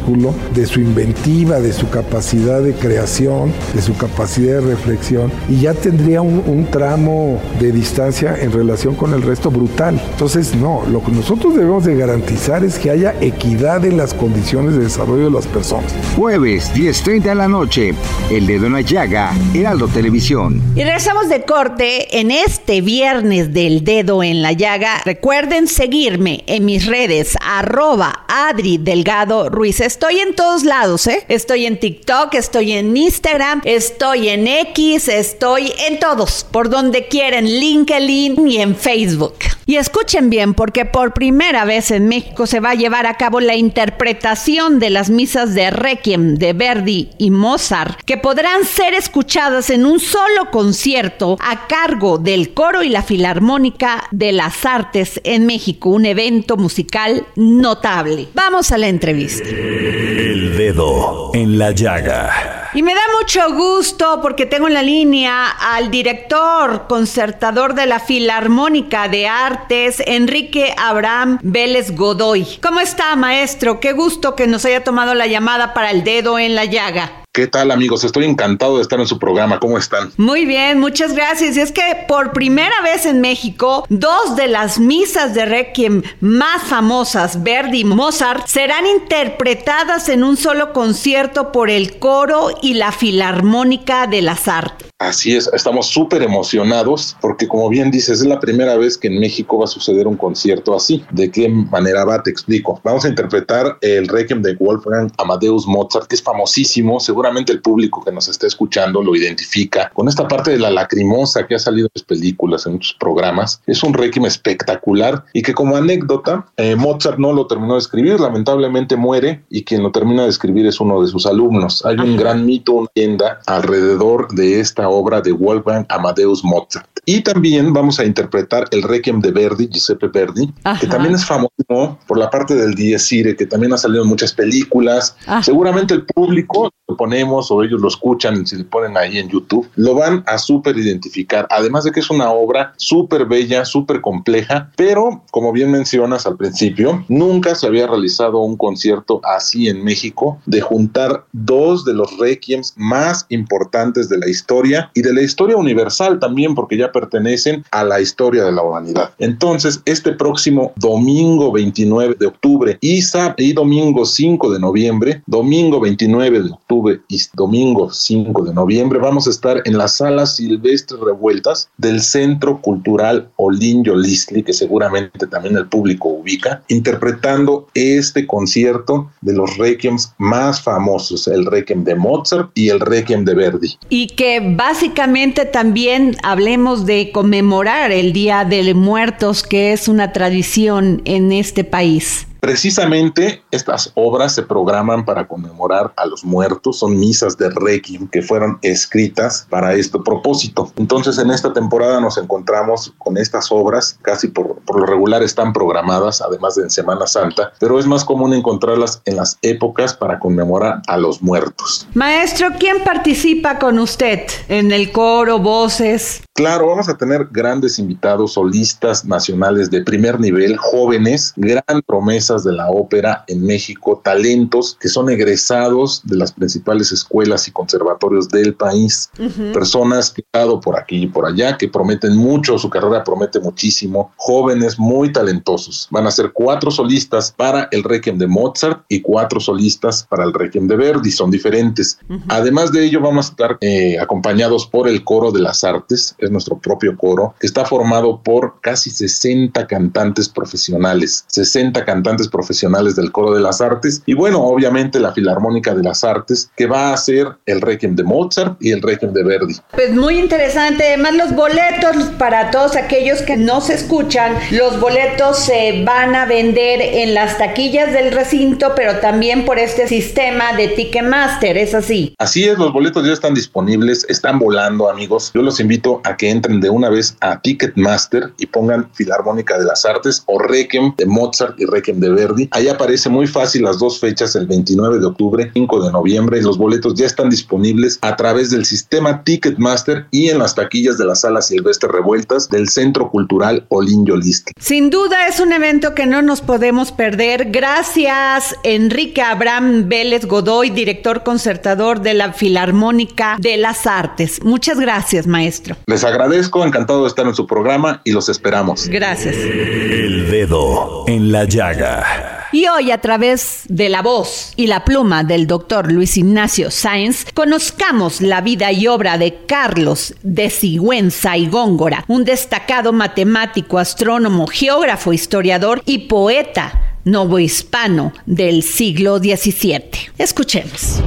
[0.54, 5.74] de su inventiva, de su capacidad de creación, de su capacidad de reflexión, y ya
[5.74, 10.00] tendría un, tramo de distancia en relación con el resto brutal.
[10.12, 14.74] Entonces, no, lo que nosotros debemos de garantizar es que haya equidad en las condiciones
[14.76, 15.94] de desarrollo de las personas.
[16.16, 17.94] Jueves, 10.30 de la noche,
[18.30, 20.62] El Dedo en la Llaga, Heraldo Televisión.
[20.74, 25.02] Y regresamos de corte en este viernes del Dedo en la Llaga.
[25.04, 31.26] Recuerden seguirme en mis redes, arroba Adri Delgado Ruiz Estoy en todos lados, ¿eh?
[31.28, 37.44] Estoy en TikTok, estoy en Instagram, estoy en X, estoy en todos, por donde quieren,
[37.44, 39.34] LinkedIn y en Facebook.
[39.66, 43.40] Y escuchen bien, porque por primera vez en México se va a llevar a cabo
[43.40, 49.68] la interpretación de las misas de Requiem de Verdi y Mozart, que podrán ser escuchadas
[49.68, 55.44] en un solo concierto a cargo del coro y la Filarmónica de las Artes en
[55.44, 58.28] México, un evento musical notable.
[58.32, 59.44] Vamos a la entrevista.
[59.76, 62.70] El dedo en la llaga.
[62.74, 67.98] Y me da mucho gusto porque tengo en la línea al director concertador de la
[67.98, 72.58] Filarmónica de Artes, Enrique Abraham Vélez Godoy.
[72.62, 73.80] ¿Cómo está, maestro?
[73.80, 77.23] Qué gusto que nos haya tomado la llamada para el dedo en la llaga.
[77.36, 78.04] ¿Qué tal amigos?
[78.04, 79.58] Estoy encantado de estar en su programa.
[79.58, 80.12] ¿Cómo están?
[80.16, 81.56] Muy bien, muchas gracias.
[81.56, 86.62] Y es que por primera vez en México, dos de las misas de Requiem más
[86.62, 92.92] famosas, Verdi y Mozart, serán interpretadas en un solo concierto por el coro y la
[92.92, 94.94] Filarmónica de las Artes.
[95.00, 99.18] Así es, estamos súper emocionados porque como bien dices, es la primera vez que en
[99.18, 101.04] México va a suceder un concierto así.
[101.10, 102.22] ¿De qué manera va?
[102.22, 102.80] Te explico.
[102.84, 107.00] Vamos a interpretar el Requiem de Wolfgang Amadeus Mozart, que es famosísimo.
[107.24, 111.46] Seguramente el público que nos está escuchando lo identifica con esta parte de la lacrimosa
[111.46, 113.62] que ha salido en las películas, en muchos programas.
[113.66, 118.20] Es un Requiem espectacular y que como anécdota, eh, Mozart no lo terminó de escribir,
[118.20, 121.82] lamentablemente muere y quien lo termina de escribir es uno de sus alumnos.
[121.86, 126.94] Hay un gran mito, una leyenda alrededor de esta obra de Wolfgang Amadeus Mozart.
[127.06, 131.98] Y también vamos a interpretar el Requiem de Verdi, Giuseppe Verdi, que también es famoso
[132.06, 135.16] por la parte del Dies Irae, que también ha salido en muchas películas.
[135.42, 139.94] Seguramente el público lo o ellos lo escuchan, si le ponen ahí en YouTube, lo
[139.94, 141.46] van a súper identificar.
[141.50, 146.36] Además de que es una obra súper bella, súper compleja, pero como bien mencionas al
[146.36, 152.16] principio, nunca se había realizado un concierto así en México de juntar dos de los
[152.18, 157.64] requiems más importantes de la historia y de la historia universal también, porque ya pertenecen
[157.70, 159.10] a la historia de la humanidad.
[159.18, 163.00] Entonces, este próximo domingo 29 de octubre y,
[163.38, 169.26] y domingo 5 de noviembre, domingo 29 de octubre y domingo 5 de noviembre, vamos
[169.26, 175.56] a estar en las salas silvestres revueltas del Centro Cultural Olinjo Listli, que seguramente también
[175.56, 182.50] el público ubica, interpretando este concierto de los requiems más famosos, el requiem de Mozart
[182.54, 183.78] y el requiem de Verdi.
[183.88, 191.02] Y que básicamente también hablemos de conmemorar el Día de Muertos, que es una tradición
[191.04, 192.26] en este país.
[192.44, 198.20] Precisamente estas obras se programan para conmemorar a los muertos, son misas de requiem que
[198.20, 200.70] fueron escritas para este propósito.
[200.76, 205.54] Entonces en esta temporada nos encontramos con estas obras, casi por, por lo regular están
[205.54, 210.18] programadas, además de en Semana Santa, pero es más común encontrarlas en las épocas para
[210.18, 211.88] conmemorar a los muertos.
[211.94, 216.23] Maestro, ¿quién participa con usted en el coro, voces?
[216.36, 222.52] Claro, vamos a tener grandes invitados, solistas nacionales de primer nivel, jóvenes, gran promesa de
[222.52, 228.52] la ópera en México, talentos que son egresados de las principales escuelas y conservatorios del
[228.52, 229.10] país,
[229.52, 233.38] personas que han estado por aquí y por allá, que prometen mucho, su carrera promete
[233.38, 235.86] muchísimo, jóvenes muy talentosos.
[235.92, 240.34] Van a ser cuatro solistas para el Requiem de Mozart y cuatro solistas para el
[240.34, 241.96] Requiem de Verdi, son diferentes.
[242.26, 246.30] Además de ello, vamos a estar eh, acompañados por el Coro de las Artes, es
[246.30, 253.12] nuestro propio coro, que está formado por casi 60 cantantes profesionales, 60 cantantes profesionales del
[253.12, 256.94] Coro de las Artes y bueno, obviamente la Filarmónica de las Artes que va a
[256.94, 259.56] hacer el Requiem de Mozart y el Requiem de Verdi.
[259.72, 265.38] Pues muy interesante, además los boletos para todos aquellos que no se escuchan, los boletos
[265.38, 270.68] se van a vender en las taquillas del recinto, pero también por este sistema de
[270.68, 272.14] Ticketmaster, ¿es así?
[272.18, 275.30] Así es, los boletos ya están disponibles, están volando amigos.
[275.34, 279.64] Yo los invito a que entren de una vez a Ticketmaster y pongan Filarmónica de
[279.64, 282.48] las Artes o Requiem de Mozart y Requiem de Verdi.
[282.50, 286.42] Ahí aparece muy fácil las dos fechas, el 29 de octubre, 5 de noviembre, y
[286.42, 291.06] los boletos ya están disponibles a través del sistema Ticketmaster y en las taquillas de
[291.06, 294.50] la Sala Silvestre Revueltas del Centro Cultural Olinjo List.
[294.58, 297.50] Sin duda es un evento que no nos podemos perder.
[297.50, 304.42] Gracias, Enrique Abraham Vélez Godoy, director concertador de la Filarmónica de las Artes.
[304.42, 305.76] Muchas gracias, maestro.
[305.86, 308.88] Les agradezco, encantado de estar en su programa y los esperamos.
[308.88, 309.34] Gracias.
[309.34, 312.46] El dedo en la llaga.
[312.52, 317.26] Y hoy a través de la voz y la pluma del doctor Luis Ignacio Sáenz,
[317.34, 324.46] conozcamos la vida y obra de Carlos de Sigüenza y Góngora, un destacado matemático, astrónomo,
[324.46, 329.90] geógrafo, historiador y poeta novohispano del siglo XVII.
[330.18, 331.02] Escuchemos.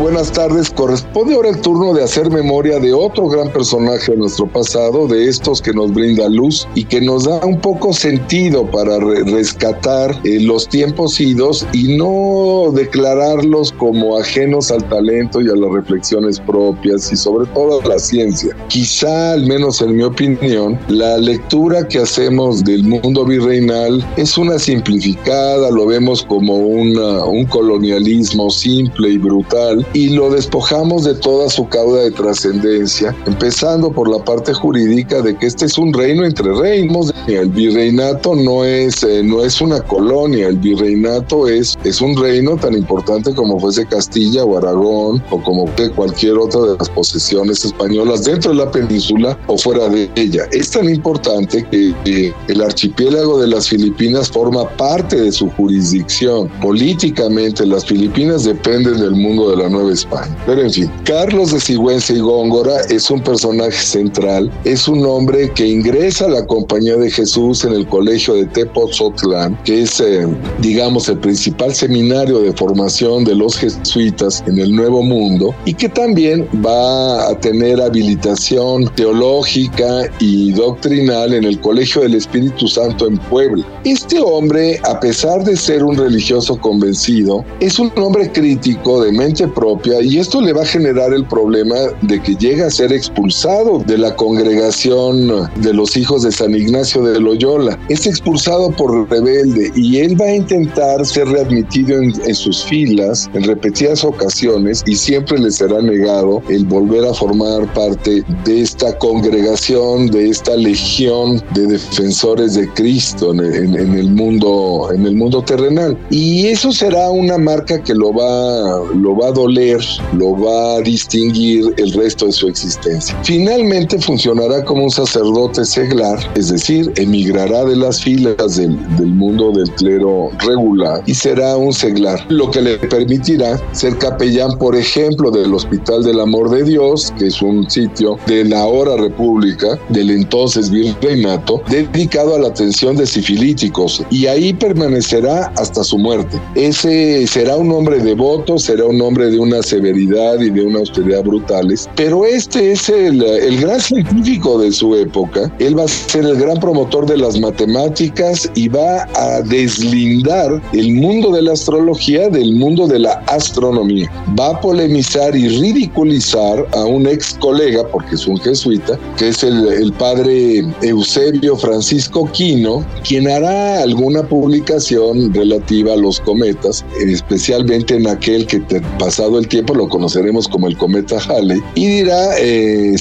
[0.00, 0.70] Buenas tardes.
[0.70, 5.28] Corresponde ahora el turno de hacer memoria de otro gran personaje de nuestro pasado, de
[5.28, 10.40] estos que nos brinda luz y que nos da un poco sentido para rescatar eh,
[10.40, 17.12] los tiempos idos y no declararlos como ajenos al talento y a las reflexiones propias
[17.12, 18.56] y sobre todo a la ciencia.
[18.68, 24.58] Quizá, al menos en mi opinión, la lectura que hacemos del mundo virreinal es una
[24.58, 31.68] simplificada, lo vemos como un colonialismo simple y brutal y lo despojamos de toda su
[31.68, 36.52] cauda de trascendencia, empezando por la parte jurídica de que este es un reino entre
[36.54, 37.12] reinos.
[37.26, 42.56] El virreinato no es, eh, no es una colonia, el virreinato es, es un reino
[42.56, 48.24] tan importante como fuese Castilla o Aragón o como cualquier otra de las posesiones españolas
[48.24, 50.44] dentro de la península o fuera de ella.
[50.52, 56.48] Es tan importante que, que el archipiélago de las Filipinas forma parte de su jurisdicción.
[56.60, 60.36] Políticamente las Filipinas dependen del mundo de la Nueva España.
[60.46, 65.50] Pero en fin, Carlos de Sigüenza y Góngora es un personaje central, es un hombre
[65.52, 70.26] que ingresa a la compañía de Jesús en el colegio de Tepozotlán, que es, eh,
[70.60, 75.88] digamos, el principal seminario de formación de los jesuitas en el Nuevo Mundo y que
[75.88, 83.16] también va a tener habilitación teológica y doctrinal en el Colegio del Espíritu Santo en
[83.18, 83.64] Puebla.
[83.84, 89.48] Este hombre, a pesar de ser un religioso convencido, es un hombre crítico de mente
[89.48, 89.61] propia
[90.02, 93.96] y esto le va a generar el problema de que llega a ser expulsado de
[93.96, 97.78] la congregación de los hijos de San Ignacio de Loyola.
[97.88, 103.30] Es expulsado por rebelde y él va a intentar ser readmitido en, en sus filas
[103.34, 108.98] en repetidas ocasiones y siempre le será negado el volver a formar parte de esta
[108.98, 113.40] congregación, de esta legión de defensores de Cristo en,
[113.76, 115.96] en el mundo, en el mundo terrenal.
[116.10, 120.80] Y eso será una marca que lo va, lo va a doler, lo va a
[120.80, 123.18] distinguir el resto de su existencia.
[123.22, 129.52] Finalmente funcionará como un sacerdote seglar, es decir, emigrará de las filas del, del mundo
[129.52, 135.30] del clero regular y será un seglar, lo que le permitirá ser capellán, por ejemplo,
[135.30, 140.10] del Hospital del Amor de Dios, que es un sitio de la ahora República, del
[140.10, 146.40] entonces virreinato, dedicado a la atención de sifilíticos, y ahí permanecerá hasta su muerte.
[146.54, 151.22] Ese será un hombre devoto, será un hombre de una severidad y de una austeridad
[151.24, 155.52] brutales, pero este es el, el gran científico de su época.
[155.58, 160.92] Él va a ser el gran promotor de las matemáticas y va a deslindar el
[160.94, 164.10] mundo de la astrología del mundo de la astronomía.
[164.38, 169.42] Va a polemizar y ridiculizar a un ex colega, porque es un jesuita, que es
[169.42, 177.96] el, el padre Eusebio Francisco Quino, quien hará alguna publicación relativa a los cometas, especialmente
[177.96, 178.62] en aquel que
[178.98, 182.96] pasado el tiempo lo conoceremos como el cometa Halley, y dirá eh,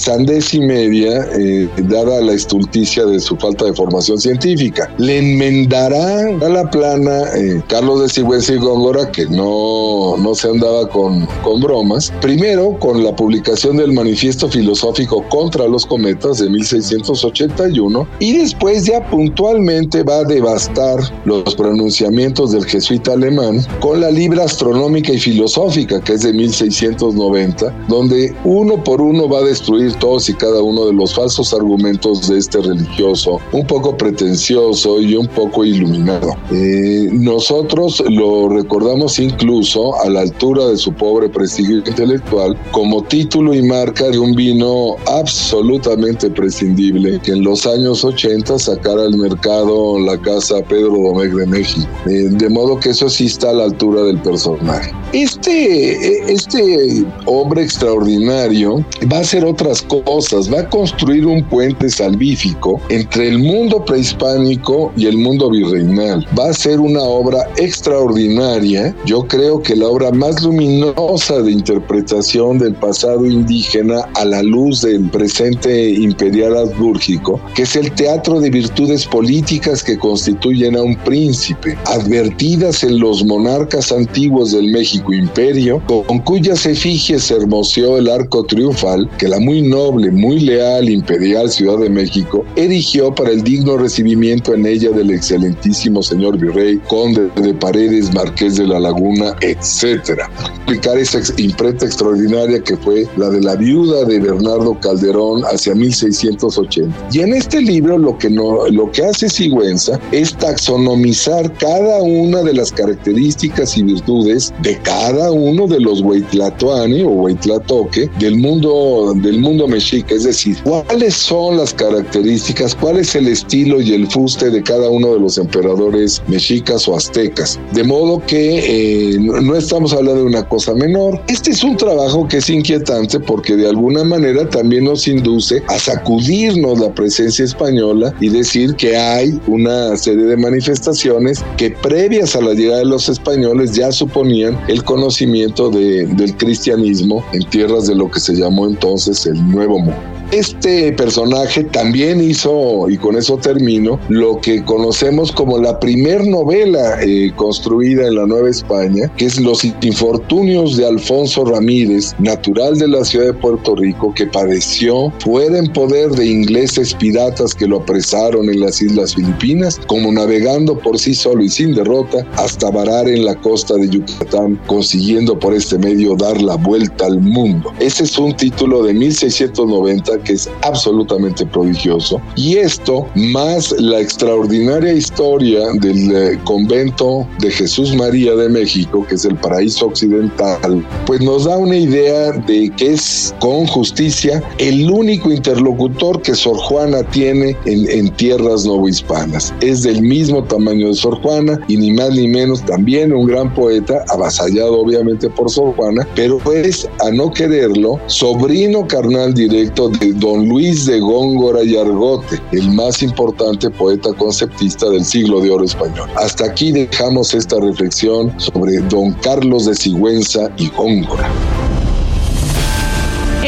[0.52, 4.94] y media, eh, dada la estulticia de su falta de formación científica.
[4.98, 10.50] Le enmendará a la plana eh, Carlos de Sigüenza y Góngora, que no, no se
[10.50, 16.50] andaba con, con bromas, primero con la publicación del Manifiesto Filosófico contra los Cometas de
[16.50, 24.12] 1681 y después ya puntualmente va a devastar los pronunciamientos del jesuita alemán con la
[24.12, 29.94] Libra Astronómica y Filosófica que es de 1690 donde uno por uno va a destruir
[29.96, 35.16] todos y cada uno de los falsos argumentos de este religioso un poco pretencioso y
[35.16, 36.36] un poco iluminado.
[36.52, 43.54] Eh, nosotros lo recordamos incluso a la altura de su pobre prestigio intelectual como título
[43.54, 50.00] y marca de un vino absolutamente prescindible que en los años 80 sacara al mercado
[50.00, 51.88] la casa Pedro Domecq de México.
[52.06, 54.92] Eh, de modo que eso sí está a la altura del personaje.
[55.14, 62.82] Este, este hombre extraordinario va a hacer otras cosas, va a construir un puente salvífico
[62.90, 66.26] entre el mundo prehispánico y el mundo virreinal.
[66.38, 72.58] Va a ser una obra extraordinaria, yo creo que la obra más luminosa de interpretación
[72.58, 78.50] del pasado indígena a la luz del presente imperial habsbúrgico, que es el teatro de
[78.50, 85.82] virtudes políticas que constituyen a un príncipe, advertidas en los monarcas antiguos del México Imperio,
[86.08, 91.50] con cuyas efigies se hermoseó el arco triunfal que la muy noble, muy leal imperial
[91.50, 97.30] Ciudad de México erigió para el digno recibimiento en ella del excelentísimo señor virrey, conde
[97.36, 100.22] de Paredes, marqués de la Laguna, etc.
[100.56, 107.10] Explicar esa imprenta extraordinaria que fue la de la viuda de Bernardo Calderón hacia 1680.
[107.12, 112.44] Y en este libro lo que, no, lo que hace Sigüenza es taxonomizar cada una
[112.44, 119.14] de las características y virtudes de cada uno de los Huaytlatoani o Huaytlatoque del mundo,
[119.16, 124.08] del mundo mexica, es decir, cuáles son las características, cuál es el estilo y el
[124.08, 127.60] fuste de cada uno de los emperadores mexicas o aztecas.
[127.74, 131.22] De modo que eh, no estamos hablando de una cosa menor.
[131.28, 135.80] Este es un trabajo que es inquietante porque de alguna manera también nos induce a
[135.80, 142.42] sacudirnos la presencia española y decir que hay una serie de manifestaciones que previas a
[142.42, 147.96] la llegada de los españoles ya suponían el conocimiento de, del cristianismo en tierras de
[147.96, 150.21] lo que se llamó entonces el Nuevo Mundo.
[150.32, 157.02] Este personaje también hizo, y con eso termino, lo que conocemos como la primer novela
[157.02, 162.88] eh, construida en la Nueva España, que es Los infortunios de Alfonso Ramírez, natural de
[162.88, 167.82] la ciudad de Puerto Rico, que padeció fuera en poder de ingleses piratas que lo
[167.82, 173.10] apresaron en las Islas Filipinas, como navegando por sí solo y sin derrota hasta varar
[173.10, 177.74] en la costa de Yucatán, consiguiendo por este medio dar la vuelta al mundo.
[177.80, 182.22] Ese es un título de 1690 que es absolutamente prodigioso.
[182.36, 189.16] Y esto, más la extraordinaria historia del eh, convento de Jesús María de México, que
[189.16, 194.90] es el paraíso occidental, pues nos da una idea de que es con justicia el
[194.90, 199.54] único interlocutor que Sor Juana tiene en, en tierras novohispanas.
[199.62, 203.54] Es del mismo tamaño de Sor Juana y ni más ni menos también un gran
[203.54, 210.11] poeta, avasallado obviamente por Sor Juana, pero es, a no quererlo, sobrino carnal directo de
[210.14, 215.66] don Luis de Góngora y Argote, el más importante poeta conceptista del siglo de oro
[215.66, 216.10] español.
[216.16, 221.30] Hasta aquí dejamos esta reflexión sobre don Carlos de Sigüenza y Góngora.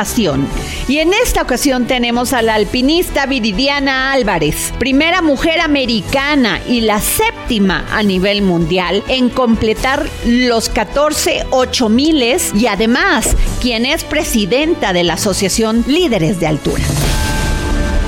[0.00, 0.46] pasión.
[0.88, 7.00] Y en esta ocasión tenemos a la alpinista Viridiana Álvarez, primera mujer americana y la
[7.00, 15.04] séptima a nivel mundial en completar los 14 8000 y además quien es presidenta de
[15.04, 16.82] la Asociación Líderes de Altura.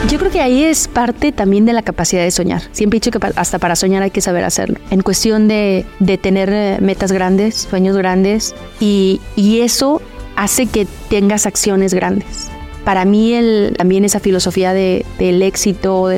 [0.08, 2.62] Yo creo que ahí es parte también de la capacidad de soñar.
[2.72, 4.78] Siempre he dicho que hasta para soñar hay que saber hacerlo.
[4.90, 10.02] En cuestión de, de tener eh, metas grandes, sueños grandes, y, y eso
[10.42, 12.50] hace que tengas acciones grandes.
[12.84, 16.10] Para mí el, también esa filosofía de, del éxito,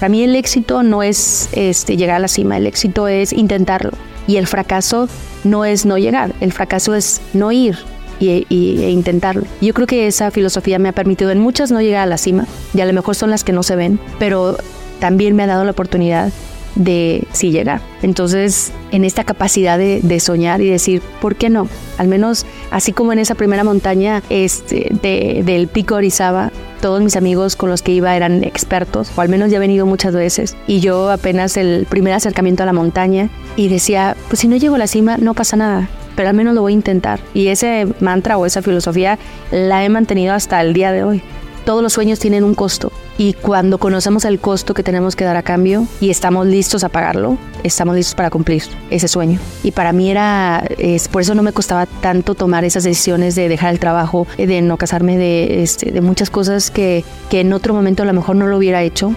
[0.00, 3.92] para mí el éxito no es este, llegar a la cima, el éxito es intentarlo.
[4.26, 5.08] Y el fracaso
[5.44, 7.78] no es no llegar, el fracaso es no ir
[8.18, 9.44] y, y, e intentarlo.
[9.60, 12.48] Yo creo que esa filosofía me ha permitido en muchas no llegar a la cima,
[12.74, 14.56] y a lo mejor son las que no se ven, pero
[14.98, 16.32] también me ha dado la oportunidad
[16.78, 17.82] de sí llegar.
[18.02, 21.68] Entonces, en esta capacidad de, soñar y decir, ¿por qué no?
[21.98, 26.50] Al menos, así como en esa primera montaña este, de, del Pico Orizaba,
[26.80, 29.84] todos mis amigos con los que iba eran expertos, o al menos ya he venido
[29.84, 34.48] muchas veces, y yo apenas el primer acercamiento a la montaña, y decía, pues si
[34.48, 37.20] no llego a la cima, no pasa nada, pero al menos lo voy a intentar.
[37.34, 39.18] Y ese mantra o esa filosofía
[39.50, 41.22] la he mantenido hasta el día de hoy.
[41.64, 45.36] Todos los sueños tienen un costo y cuando conocemos el costo que tenemos que dar
[45.36, 49.40] a cambio y estamos listos a pagarlo, estamos listos para cumplir ese sueño.
[49.64, 53.48] Y para mí era, es, por eso no me costaba tanto tomar esas decisiones de
[53.48, 58.04] dejar el trabajo, de no casarme, de, este, muchas cosas que, que en otro momento
[58.04, 59.12] a lo mejor no lo hubiera hecho.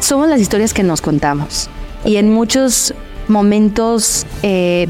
[0.00, 1.70] Somos las historias que nos contamos.
[2.04, 2.92] Y en muchos
[3.26, 4.86] momentos eh,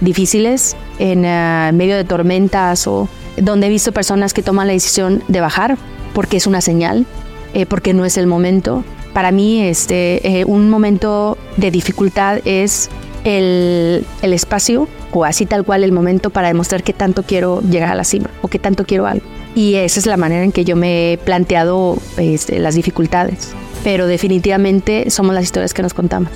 [0.00, 3.06] difíciles, en uh, medio de tormentas o
[3.36, 5.76] donde he visto personas que toman la decisión de bajar
[6.14, 7.06] porque es una señal,
[7.54, 8.84] eh, porque no es el momento.
[9.12, 12.88] Para mí, este, eh, un momento de dificultad es
[13.24, 17.90] el, el, espacio o así tal cual el momento para demostrar que tanto quiero llegar
[17.90, 19.26] a la cima o que tanto quiero algo.
[19.54, 23.52] Y esa es la manera en que yo me he planteado este, las dificultades.
[23.82, 26.30] Pero definitivamente somos las historias que nos contamos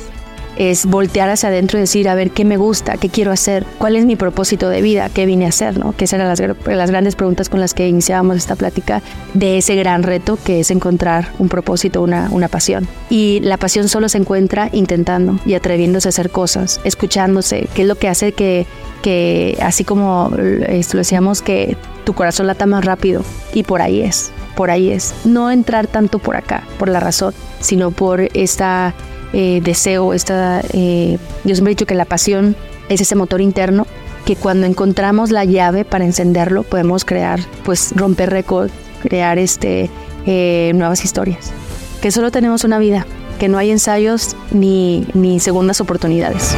[0.57, 2.97] es voltear hacia adentro y decir, a ver, ¿qué me gusta?
[2.97, 3.65] ¿Qué quiero hacer?
[3.79, 5.09] ¿Cuál es mi propósito de vida?
[5.09, 5.79] ¿Qué vine a hacer?
[5.79, 5.93] ¿no?
[5.93, 9.03] Que esas eran las, las grandes preguntas con las que iniciábamos esta plática
[9.35, 12.87] de ese gran reto que es encontrar un propósito, una, una pasión.
[13.11, 17.89] Y la pasión solo se encuentra intentando y atreviéndose a hacer cosas, escuchándose, que es
[17.89, 18.67] lo que hace que,
[19.03, 23.23] que así como lo decíamos, que tu corazón lata más rápido.
[23.55, 25.15] Y por ahí es, por ahí es.
[25.25, 28.95] No entrar tanto por acá, por la razón, sino por esta
[29.33, 32.57] eh, deseo, esta, eh, yo siempre he dicho que la pasión
[32.89, 33.87] es ese motor interno
[34.24, 38.70] que cuando encontramos la llave para encenderlo podemos crear, pues romper récord,
[39.03, 39.91] crear este,
[40.26, 41.53] eh, nuevas historias.
[42.01, 43.07] Que solo tenemos una vida,
[43.39, 46.55] que no hay ensayos ni, ni segundas oportunidades.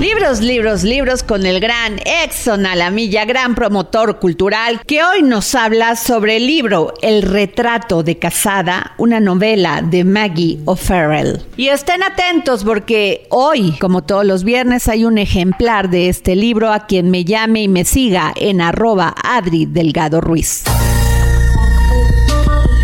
[0.00, 5.94] Libros, libros, libros con el gran Exxon Alamilla, gran promotor cultural, que hoy nos habla
[5.94, 11.42] sobre el libro El retrato de casada, una novela de Maggie O'Farrell.
[11.56, 16.72] Y estén atentos porque hoy, como todos los viernes, hay un ejemplar de este libro
[16.72, 20.64] a quien me llame y me siga en arroba Adri Delgado Ruiz.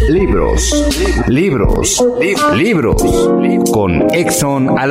[0.08, 0.72] Libros,
[1.26, 2.04] libros,
[2.54, 3.02] libros.
[3.72, 4.86] Con Exxon a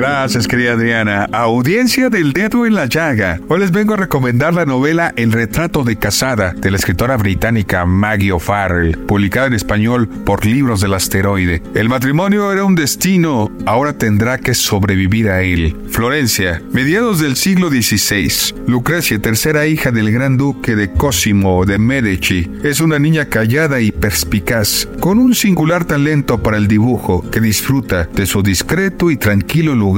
[0.00, 1.28] Gracias, querida Adriana.
[1.30, 3.38] Audiencia del dedo en la llaga.
[3.48, 7.84] Hoy les vengo a recomendar la novela El retrato de casada de la escritora británica
[7.84, 11.62] Maggie O'Farrell, publicada en español por Libros del Asteroide.
[11.74, 15.76] El matrimonio era un destino, ahora tendrá que sobrevivir a él.
[15.90, 18.54] Florencia, mediados del siglo XVI.
[18.66, 23.92] Lucrecia, tercera hija del gran duque de Cosimo de Medici, es una niña callada y
[23.92, 29.74] perspicaz, con un singular talento para el dibujo que disfruta de su discreto y tranquilo
[29.74, 29.89] lugar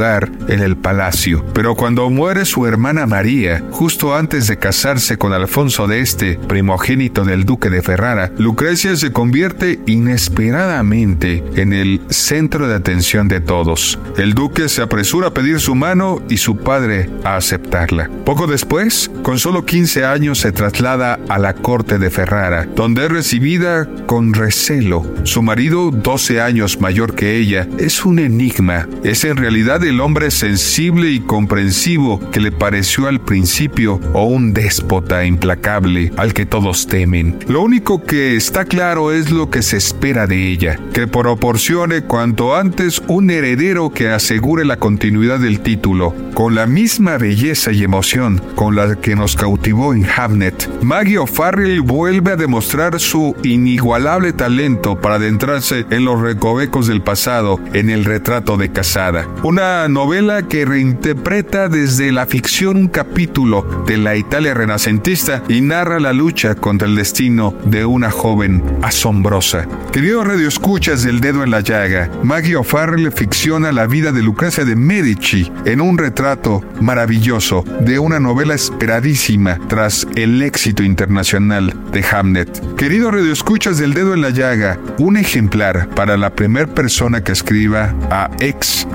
[0.49, 1.45] en el palacio.
[1.53, 7.24] Pero cuando muere su hermana María, justo antes de casarse con Alfonso de Este, primogénito
[7.24, 13.99] del duque de Ferrara, Lucrecia se convierte inesperadamente en el centro de atención de todos.
[14.16, 18.09] El duque se apresura a pedir su mano y su padre a aceptarla.
[18.24, 23.12] Poco después, con solo 15 años, se traslada a la corte de Ferrara, donde es
[23.12, 25.05] recibida con recelo.
[25.24, 28.88] Su marido, 12 años mayor que ella, es un enigma.
[29.05, 34.53] Es en realidad el hombre sensible y comprensivo que le pareció al principio o un
[34.53, 37.39] déspota implacable al que todos temen.
[37.49, 42.57] Lo único que está claro es lo que se espera de ella, que proporcione cuanto
[42.57, 48.43] antes un heredero que asegure la continuidad del título, con la misma belleza y emoción
[48.55, 50.83] con la que nos cautivó en Hamnet.
[50.83, 57.61] Maggie O'Farrell vuelve a demostrar su inigualable talento para adentrarse en los recovecos del pasado
[57.72, 59.26] en el retrato de casada.
[59.43, 65.99] Una novela que reinterpreta desde la ficción un capítulo de la Italia renacentista y narra
[65.99, 69.66] la lucha contra el destino de una joven asombrosa.
[69.93, 74.77] Queridos radioescuchas del dedo en la llaga, Maggie O'Farrell ficciona la vida de Lucrecia de
[74.77, 82.77] Medici en un retrato maravilloso de una novela esperadísima tras el éxito internacional de Hamnet.
[82.77, 87.95] Queridos radioescuchas del dedo en la llaga, un ejemplar para la primera persona que escriba
[88.11, 88.87] a ex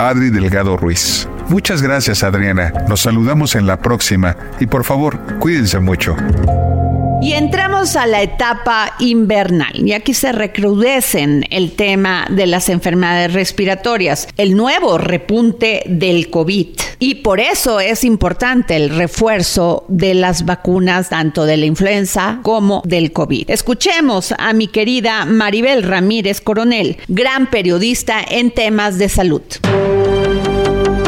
[0.00, 1.28] Adri Delgado Ruiz.
[1.48, 6.16] Muchas gracias Adriana, nos saludamos en la próxima y por favor, cuídense mucho.
[7.22, 13.34] Y entramos a la etapa invernal y aquí se recrudecen el tema de las enfermedades
[13.34, 16.68] respiratorias, el nuevo repunte del COVID.
[16.98, 22.82] Y por eso es importante el refuerzo de las vacunas tanto de la influenza como
[22.86, 23.50] del COVID.
[23.50, 29.42] Escuchemos a mi querida Maribel Ramírez Coronel, gran periodista en temas de salud.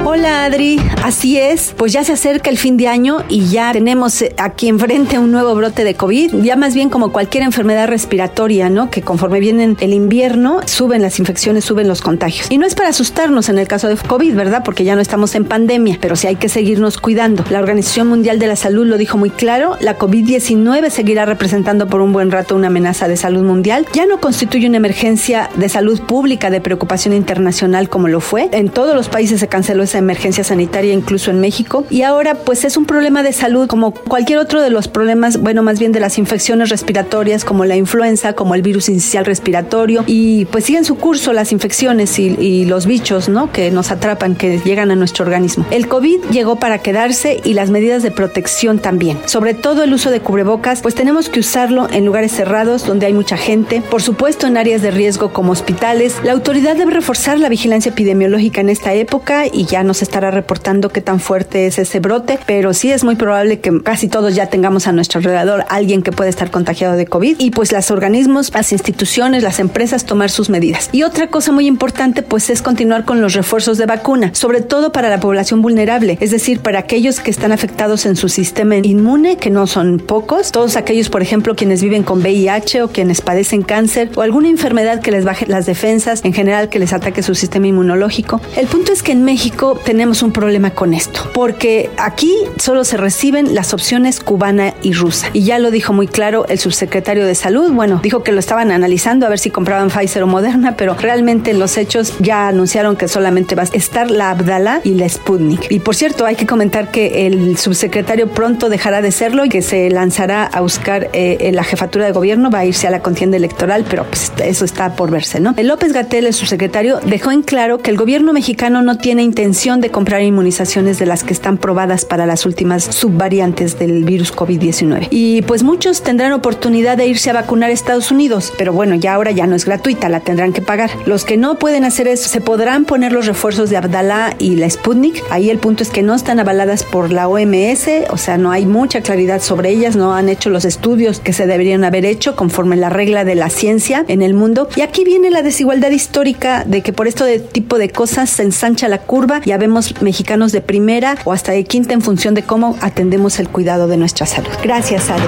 [0.04, 4.20] Hola Adri, así es, pues ya se acerca el fin de año y ya tenemos
[4.20, 8.68] eh, aquí enfrente un nuevo brote de COVID, ya más bien como cualquier enfermedad respiratoria,
[8.68, 8.90] ¿no?
[8.90, 12.48] Que conforme viene el invierno suben las infecciones, suben los contagios.
[12.50, 14.62] Y no es para asustarnos en el caso de COVID, ¿verdad?
[14.64, 17.44] Porque ya no estamos en pandemia, pero sí hay que seguirnos cuidando.
[17.48, 22.00] La Organización Mundial de la Salud lo dijo muy claro, la COVID-19 seguirá representando por
[22.00, 26.00] un buen rato una amenaza de salud mundial, ya no constituye una emergencia de salud
[26.00, 28.48] pública de preocupación internacional como lo fue.
[28.50, 31.84] En todos los países se canceló emergencia sanitaria, incluso en México.
[31.90, 35.62] Y ahora, pues es un problema de salud como cualquier otro de los problemas, bueno,
[35.62, 40.04] más bien de las infecciones respiratorias, como la influenza, como el virus inicial respiratorio.
[40.06, 43.52] Y pues siguen su curso las infecciones y, y los bichos, ¿no?
[43.52, 45.66] Que nos atrapan, que llegan a nuestro organismo.
[45.70, 49.18] El COVID llegó para quedarse y las medidas de protección también.
[49.26, 53.12] Sobre todo el uso de cubrebocas, pues tenemos que usarlo en lugares cerrados donde hay
[53.12, 53.82] mucha gente.
[53.82, 56.16] Por supuesto, en áreas de riesgo como hospitales.
[56.24, 60.88] La autoridad debe reforzar la vigilancia epidemiológica en esta época y ya nos estará reportando
[60.88, 64.46] qué tan fuerte es ese brote, pero sí es muy probable que casi todos ya
[64.46, 68.52] tengamos a nuestro alrededor alguien que puede estar contagiado de COVID y pues los organismos,
[68.54, 70.88] las instituciones, las empresas tomar sus medidas.
[70.92, 74.92] Y otra cosa muy importante pues es continuar con los refuerzos de vacuna, sobre todo
[74.92, 79.36] para la población vulnerable, es decir, para aquellos que están afectados en su sistema inmune,
[79.36, 83.62] que no son pocos, todos aquellos, por ejemplo, quienes viven con VIH o quienes padecen
[83.62, 87.34] cáncer o alguna enfermedad que les baje las defensas, en general que les ataque su
[87.34, 88.40] sistema inmunológico.
[88.56, 92.96] El punto es que en México tenemos un problema con esto, porque aquí solo se
[92.96, 95.28] reciben las opciones cubana y rusa.
[95.32, 98.70] Y ya lo dijo muy claro el subsecretario de Salud, bueno, dijo que lo estaban
[98.70, 102.96] analizando a ver si compraban Pfizer o Moderna, pero realmente en los hechos ya anunciaron
[102.96, 105.70] que solamente va a estar la Abdala y la Sputnik.
[105.70, 109.62] Y por cierto, hay que comentar que el subsecretario pronto dejará de serlo y que
[109.62, 113.36] se lanzará a buscar eh, la jefatura de gobierno, va a irse a la contienda
[113.36, 115.54] electoral, pero pues eso está por verse, ¿no?
[115.56, 119.61] El López Gatel, el subsecretario, dejó en claro que el gobierno mexicano no tiene intención
[119.62, 125.06] de comprar inmunizaciones de las que están probadas para las últimas subvariantes del virus COVID-19.
[125.10, 129.14] Y pues muchos tendrán oportunidad de irse a vacunar a Estados Unidos, pero bueno, ya
[129.14, 130.90] ahora ya no es gratuita, la tendrán que pagar.
[131.06, 134.68] Los que no pueden hacer eso, se podrán poner los refuerzos de Abdalá y la
[134.68, 135.22] Sputnik.
[135.30, 138.66] Ahí el punto es que no están avaladas por la OMS, o sea, no hay
[138.66, 142.74] mucha claridad sobre ellas, no han hecho los estudios que se deberían haber hecho conforme
[142.74, 144.68] la regla de la ciencia en el mundo.
[144.74, 148.42] Y aquí viene la desigualdad histórica de que por esto de tipo de cosas se
[148.42, 149.40] ensancha la curva.
[149.52, 153.50] Ya vemos mexicanos de primera o hasta de quinta en función de cómo atendemos el
[153.50, 154.48] cuidado de nuestra salud.
[154.62, 155.26] Gracias, Adri.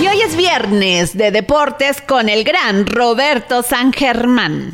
[0.00, 4.72] Y hoy es viernes de deportes con el gran Roberto San Germán.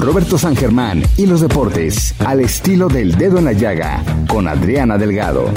[0.00, 4.98] Roberto San Germán y los deportes al estilo del dedo en la llaga con Adriana
[4.98, 5.52] Delgado.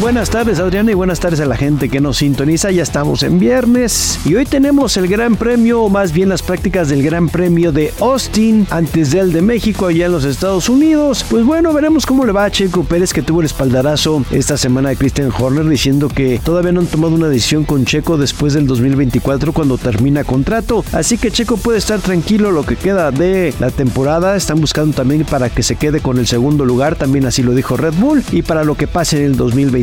[0.00, 2.70] Buenas tardes Adriana y buenas tardes a la gente que nos sintoniza.
[2.70, 6.88] Ya estamos en viernes y hoy tenemos el Gran Premio, o más bien las prácticas
[6.88, 11.26] del Gran Premio de Austin antes del de México allá en los Estados Unidos.
[11.28, 14.88] Pues bueno, veremos cómo le va a Checo Pérez que tuvo el espaldarazo esta semana
[14.88, 18.66] de Christian Horner diciendo que todavía no han tomado una decisión con Checo después del
[18.66, 20.86] 2024 cuando termina contrato.
[20.92, 24.36] Así que Checo puede estar tranquilo lo que queda de la temporada.
[24.36, 27.76] Están buscando también para que se quede con el segundo lugar, también así lo dijo
[27.76, 29.81] Red Bull y para lo que pase en el 2024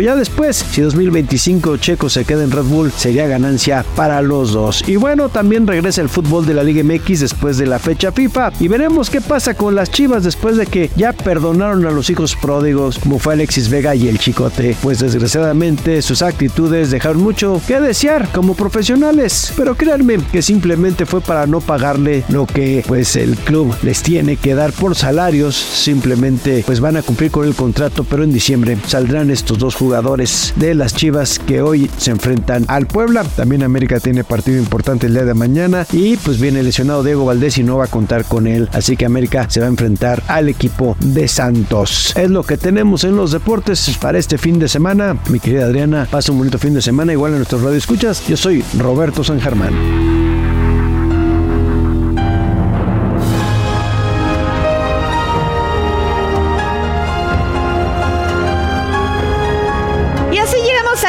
[0.00, 4.82] ya después, si 2025 Checo se queda en Red Bull, sería ganancia para los dos.
[4.86, 8.52] Y bueno, también regresa el fútbol de la Liga MX después de la fecha FIFA.
[8.60, 12.36] Y veremos qué pasa con las chivas después de que ya perdonaron a los hijos
[12.36, 14.76] pródigos, como fue Alexis Vega y el Chicote.
[14.82, 19.52] Pues desgraciadamente sus actitudes dejaron mucho que desear como profesionales.
[19.56, 24.36] Pero créanme que simplemente fue para no pagarle lo que pues el club les tiene
[24.36, 25.56] que dar por salarios.
[25.56, 30.52] Simplemente pues van a cumplir con el contrato, pero en diciembre saldrán estos dos jugadores
[30.56, 33.24] de las Chivas que hoy se enfrentan al Puebla.
[33.24, 37.56] También América tiene partido importante el día de mañana y pues viene lesionado Diego Valdés
[37.56, 38.68] y no va a contar con él.
[38.72, 42.12] Así que América se va a enfrentar al equipo de Santos.
[42.16, 45.16] Es lo que tenemos en los deportes para este fin de semana.
[45.30, 48.22] Mi querida Adriana, pasa un bonito fin de semana igual en nuestros radio escuchas.
[48.28, 50.19] Yo soy Roberto San Germán.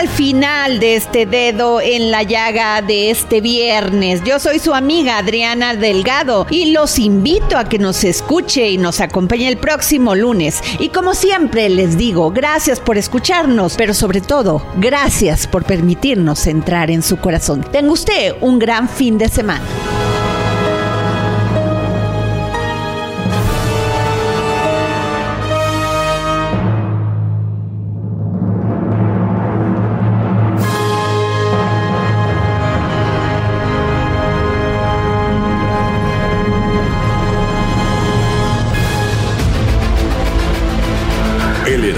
[0.02, 4.24] Al final de este dedo en la llaga de este viernes.
[4.24, 9.00] Yo soy su amiga Adriana Delgado y los invito a que nos escuche y nos
[9.00, 10.64] acompañe el próximo lunes.
[10.80, 16.90] Y como siempre les digo, gracias por escucharnos, pero sobre todo, gracias por permitirnos entrar
[16.90, 17.64] en su corazón.
[17.72, 19.62] Tenga usted un gran fin de semana.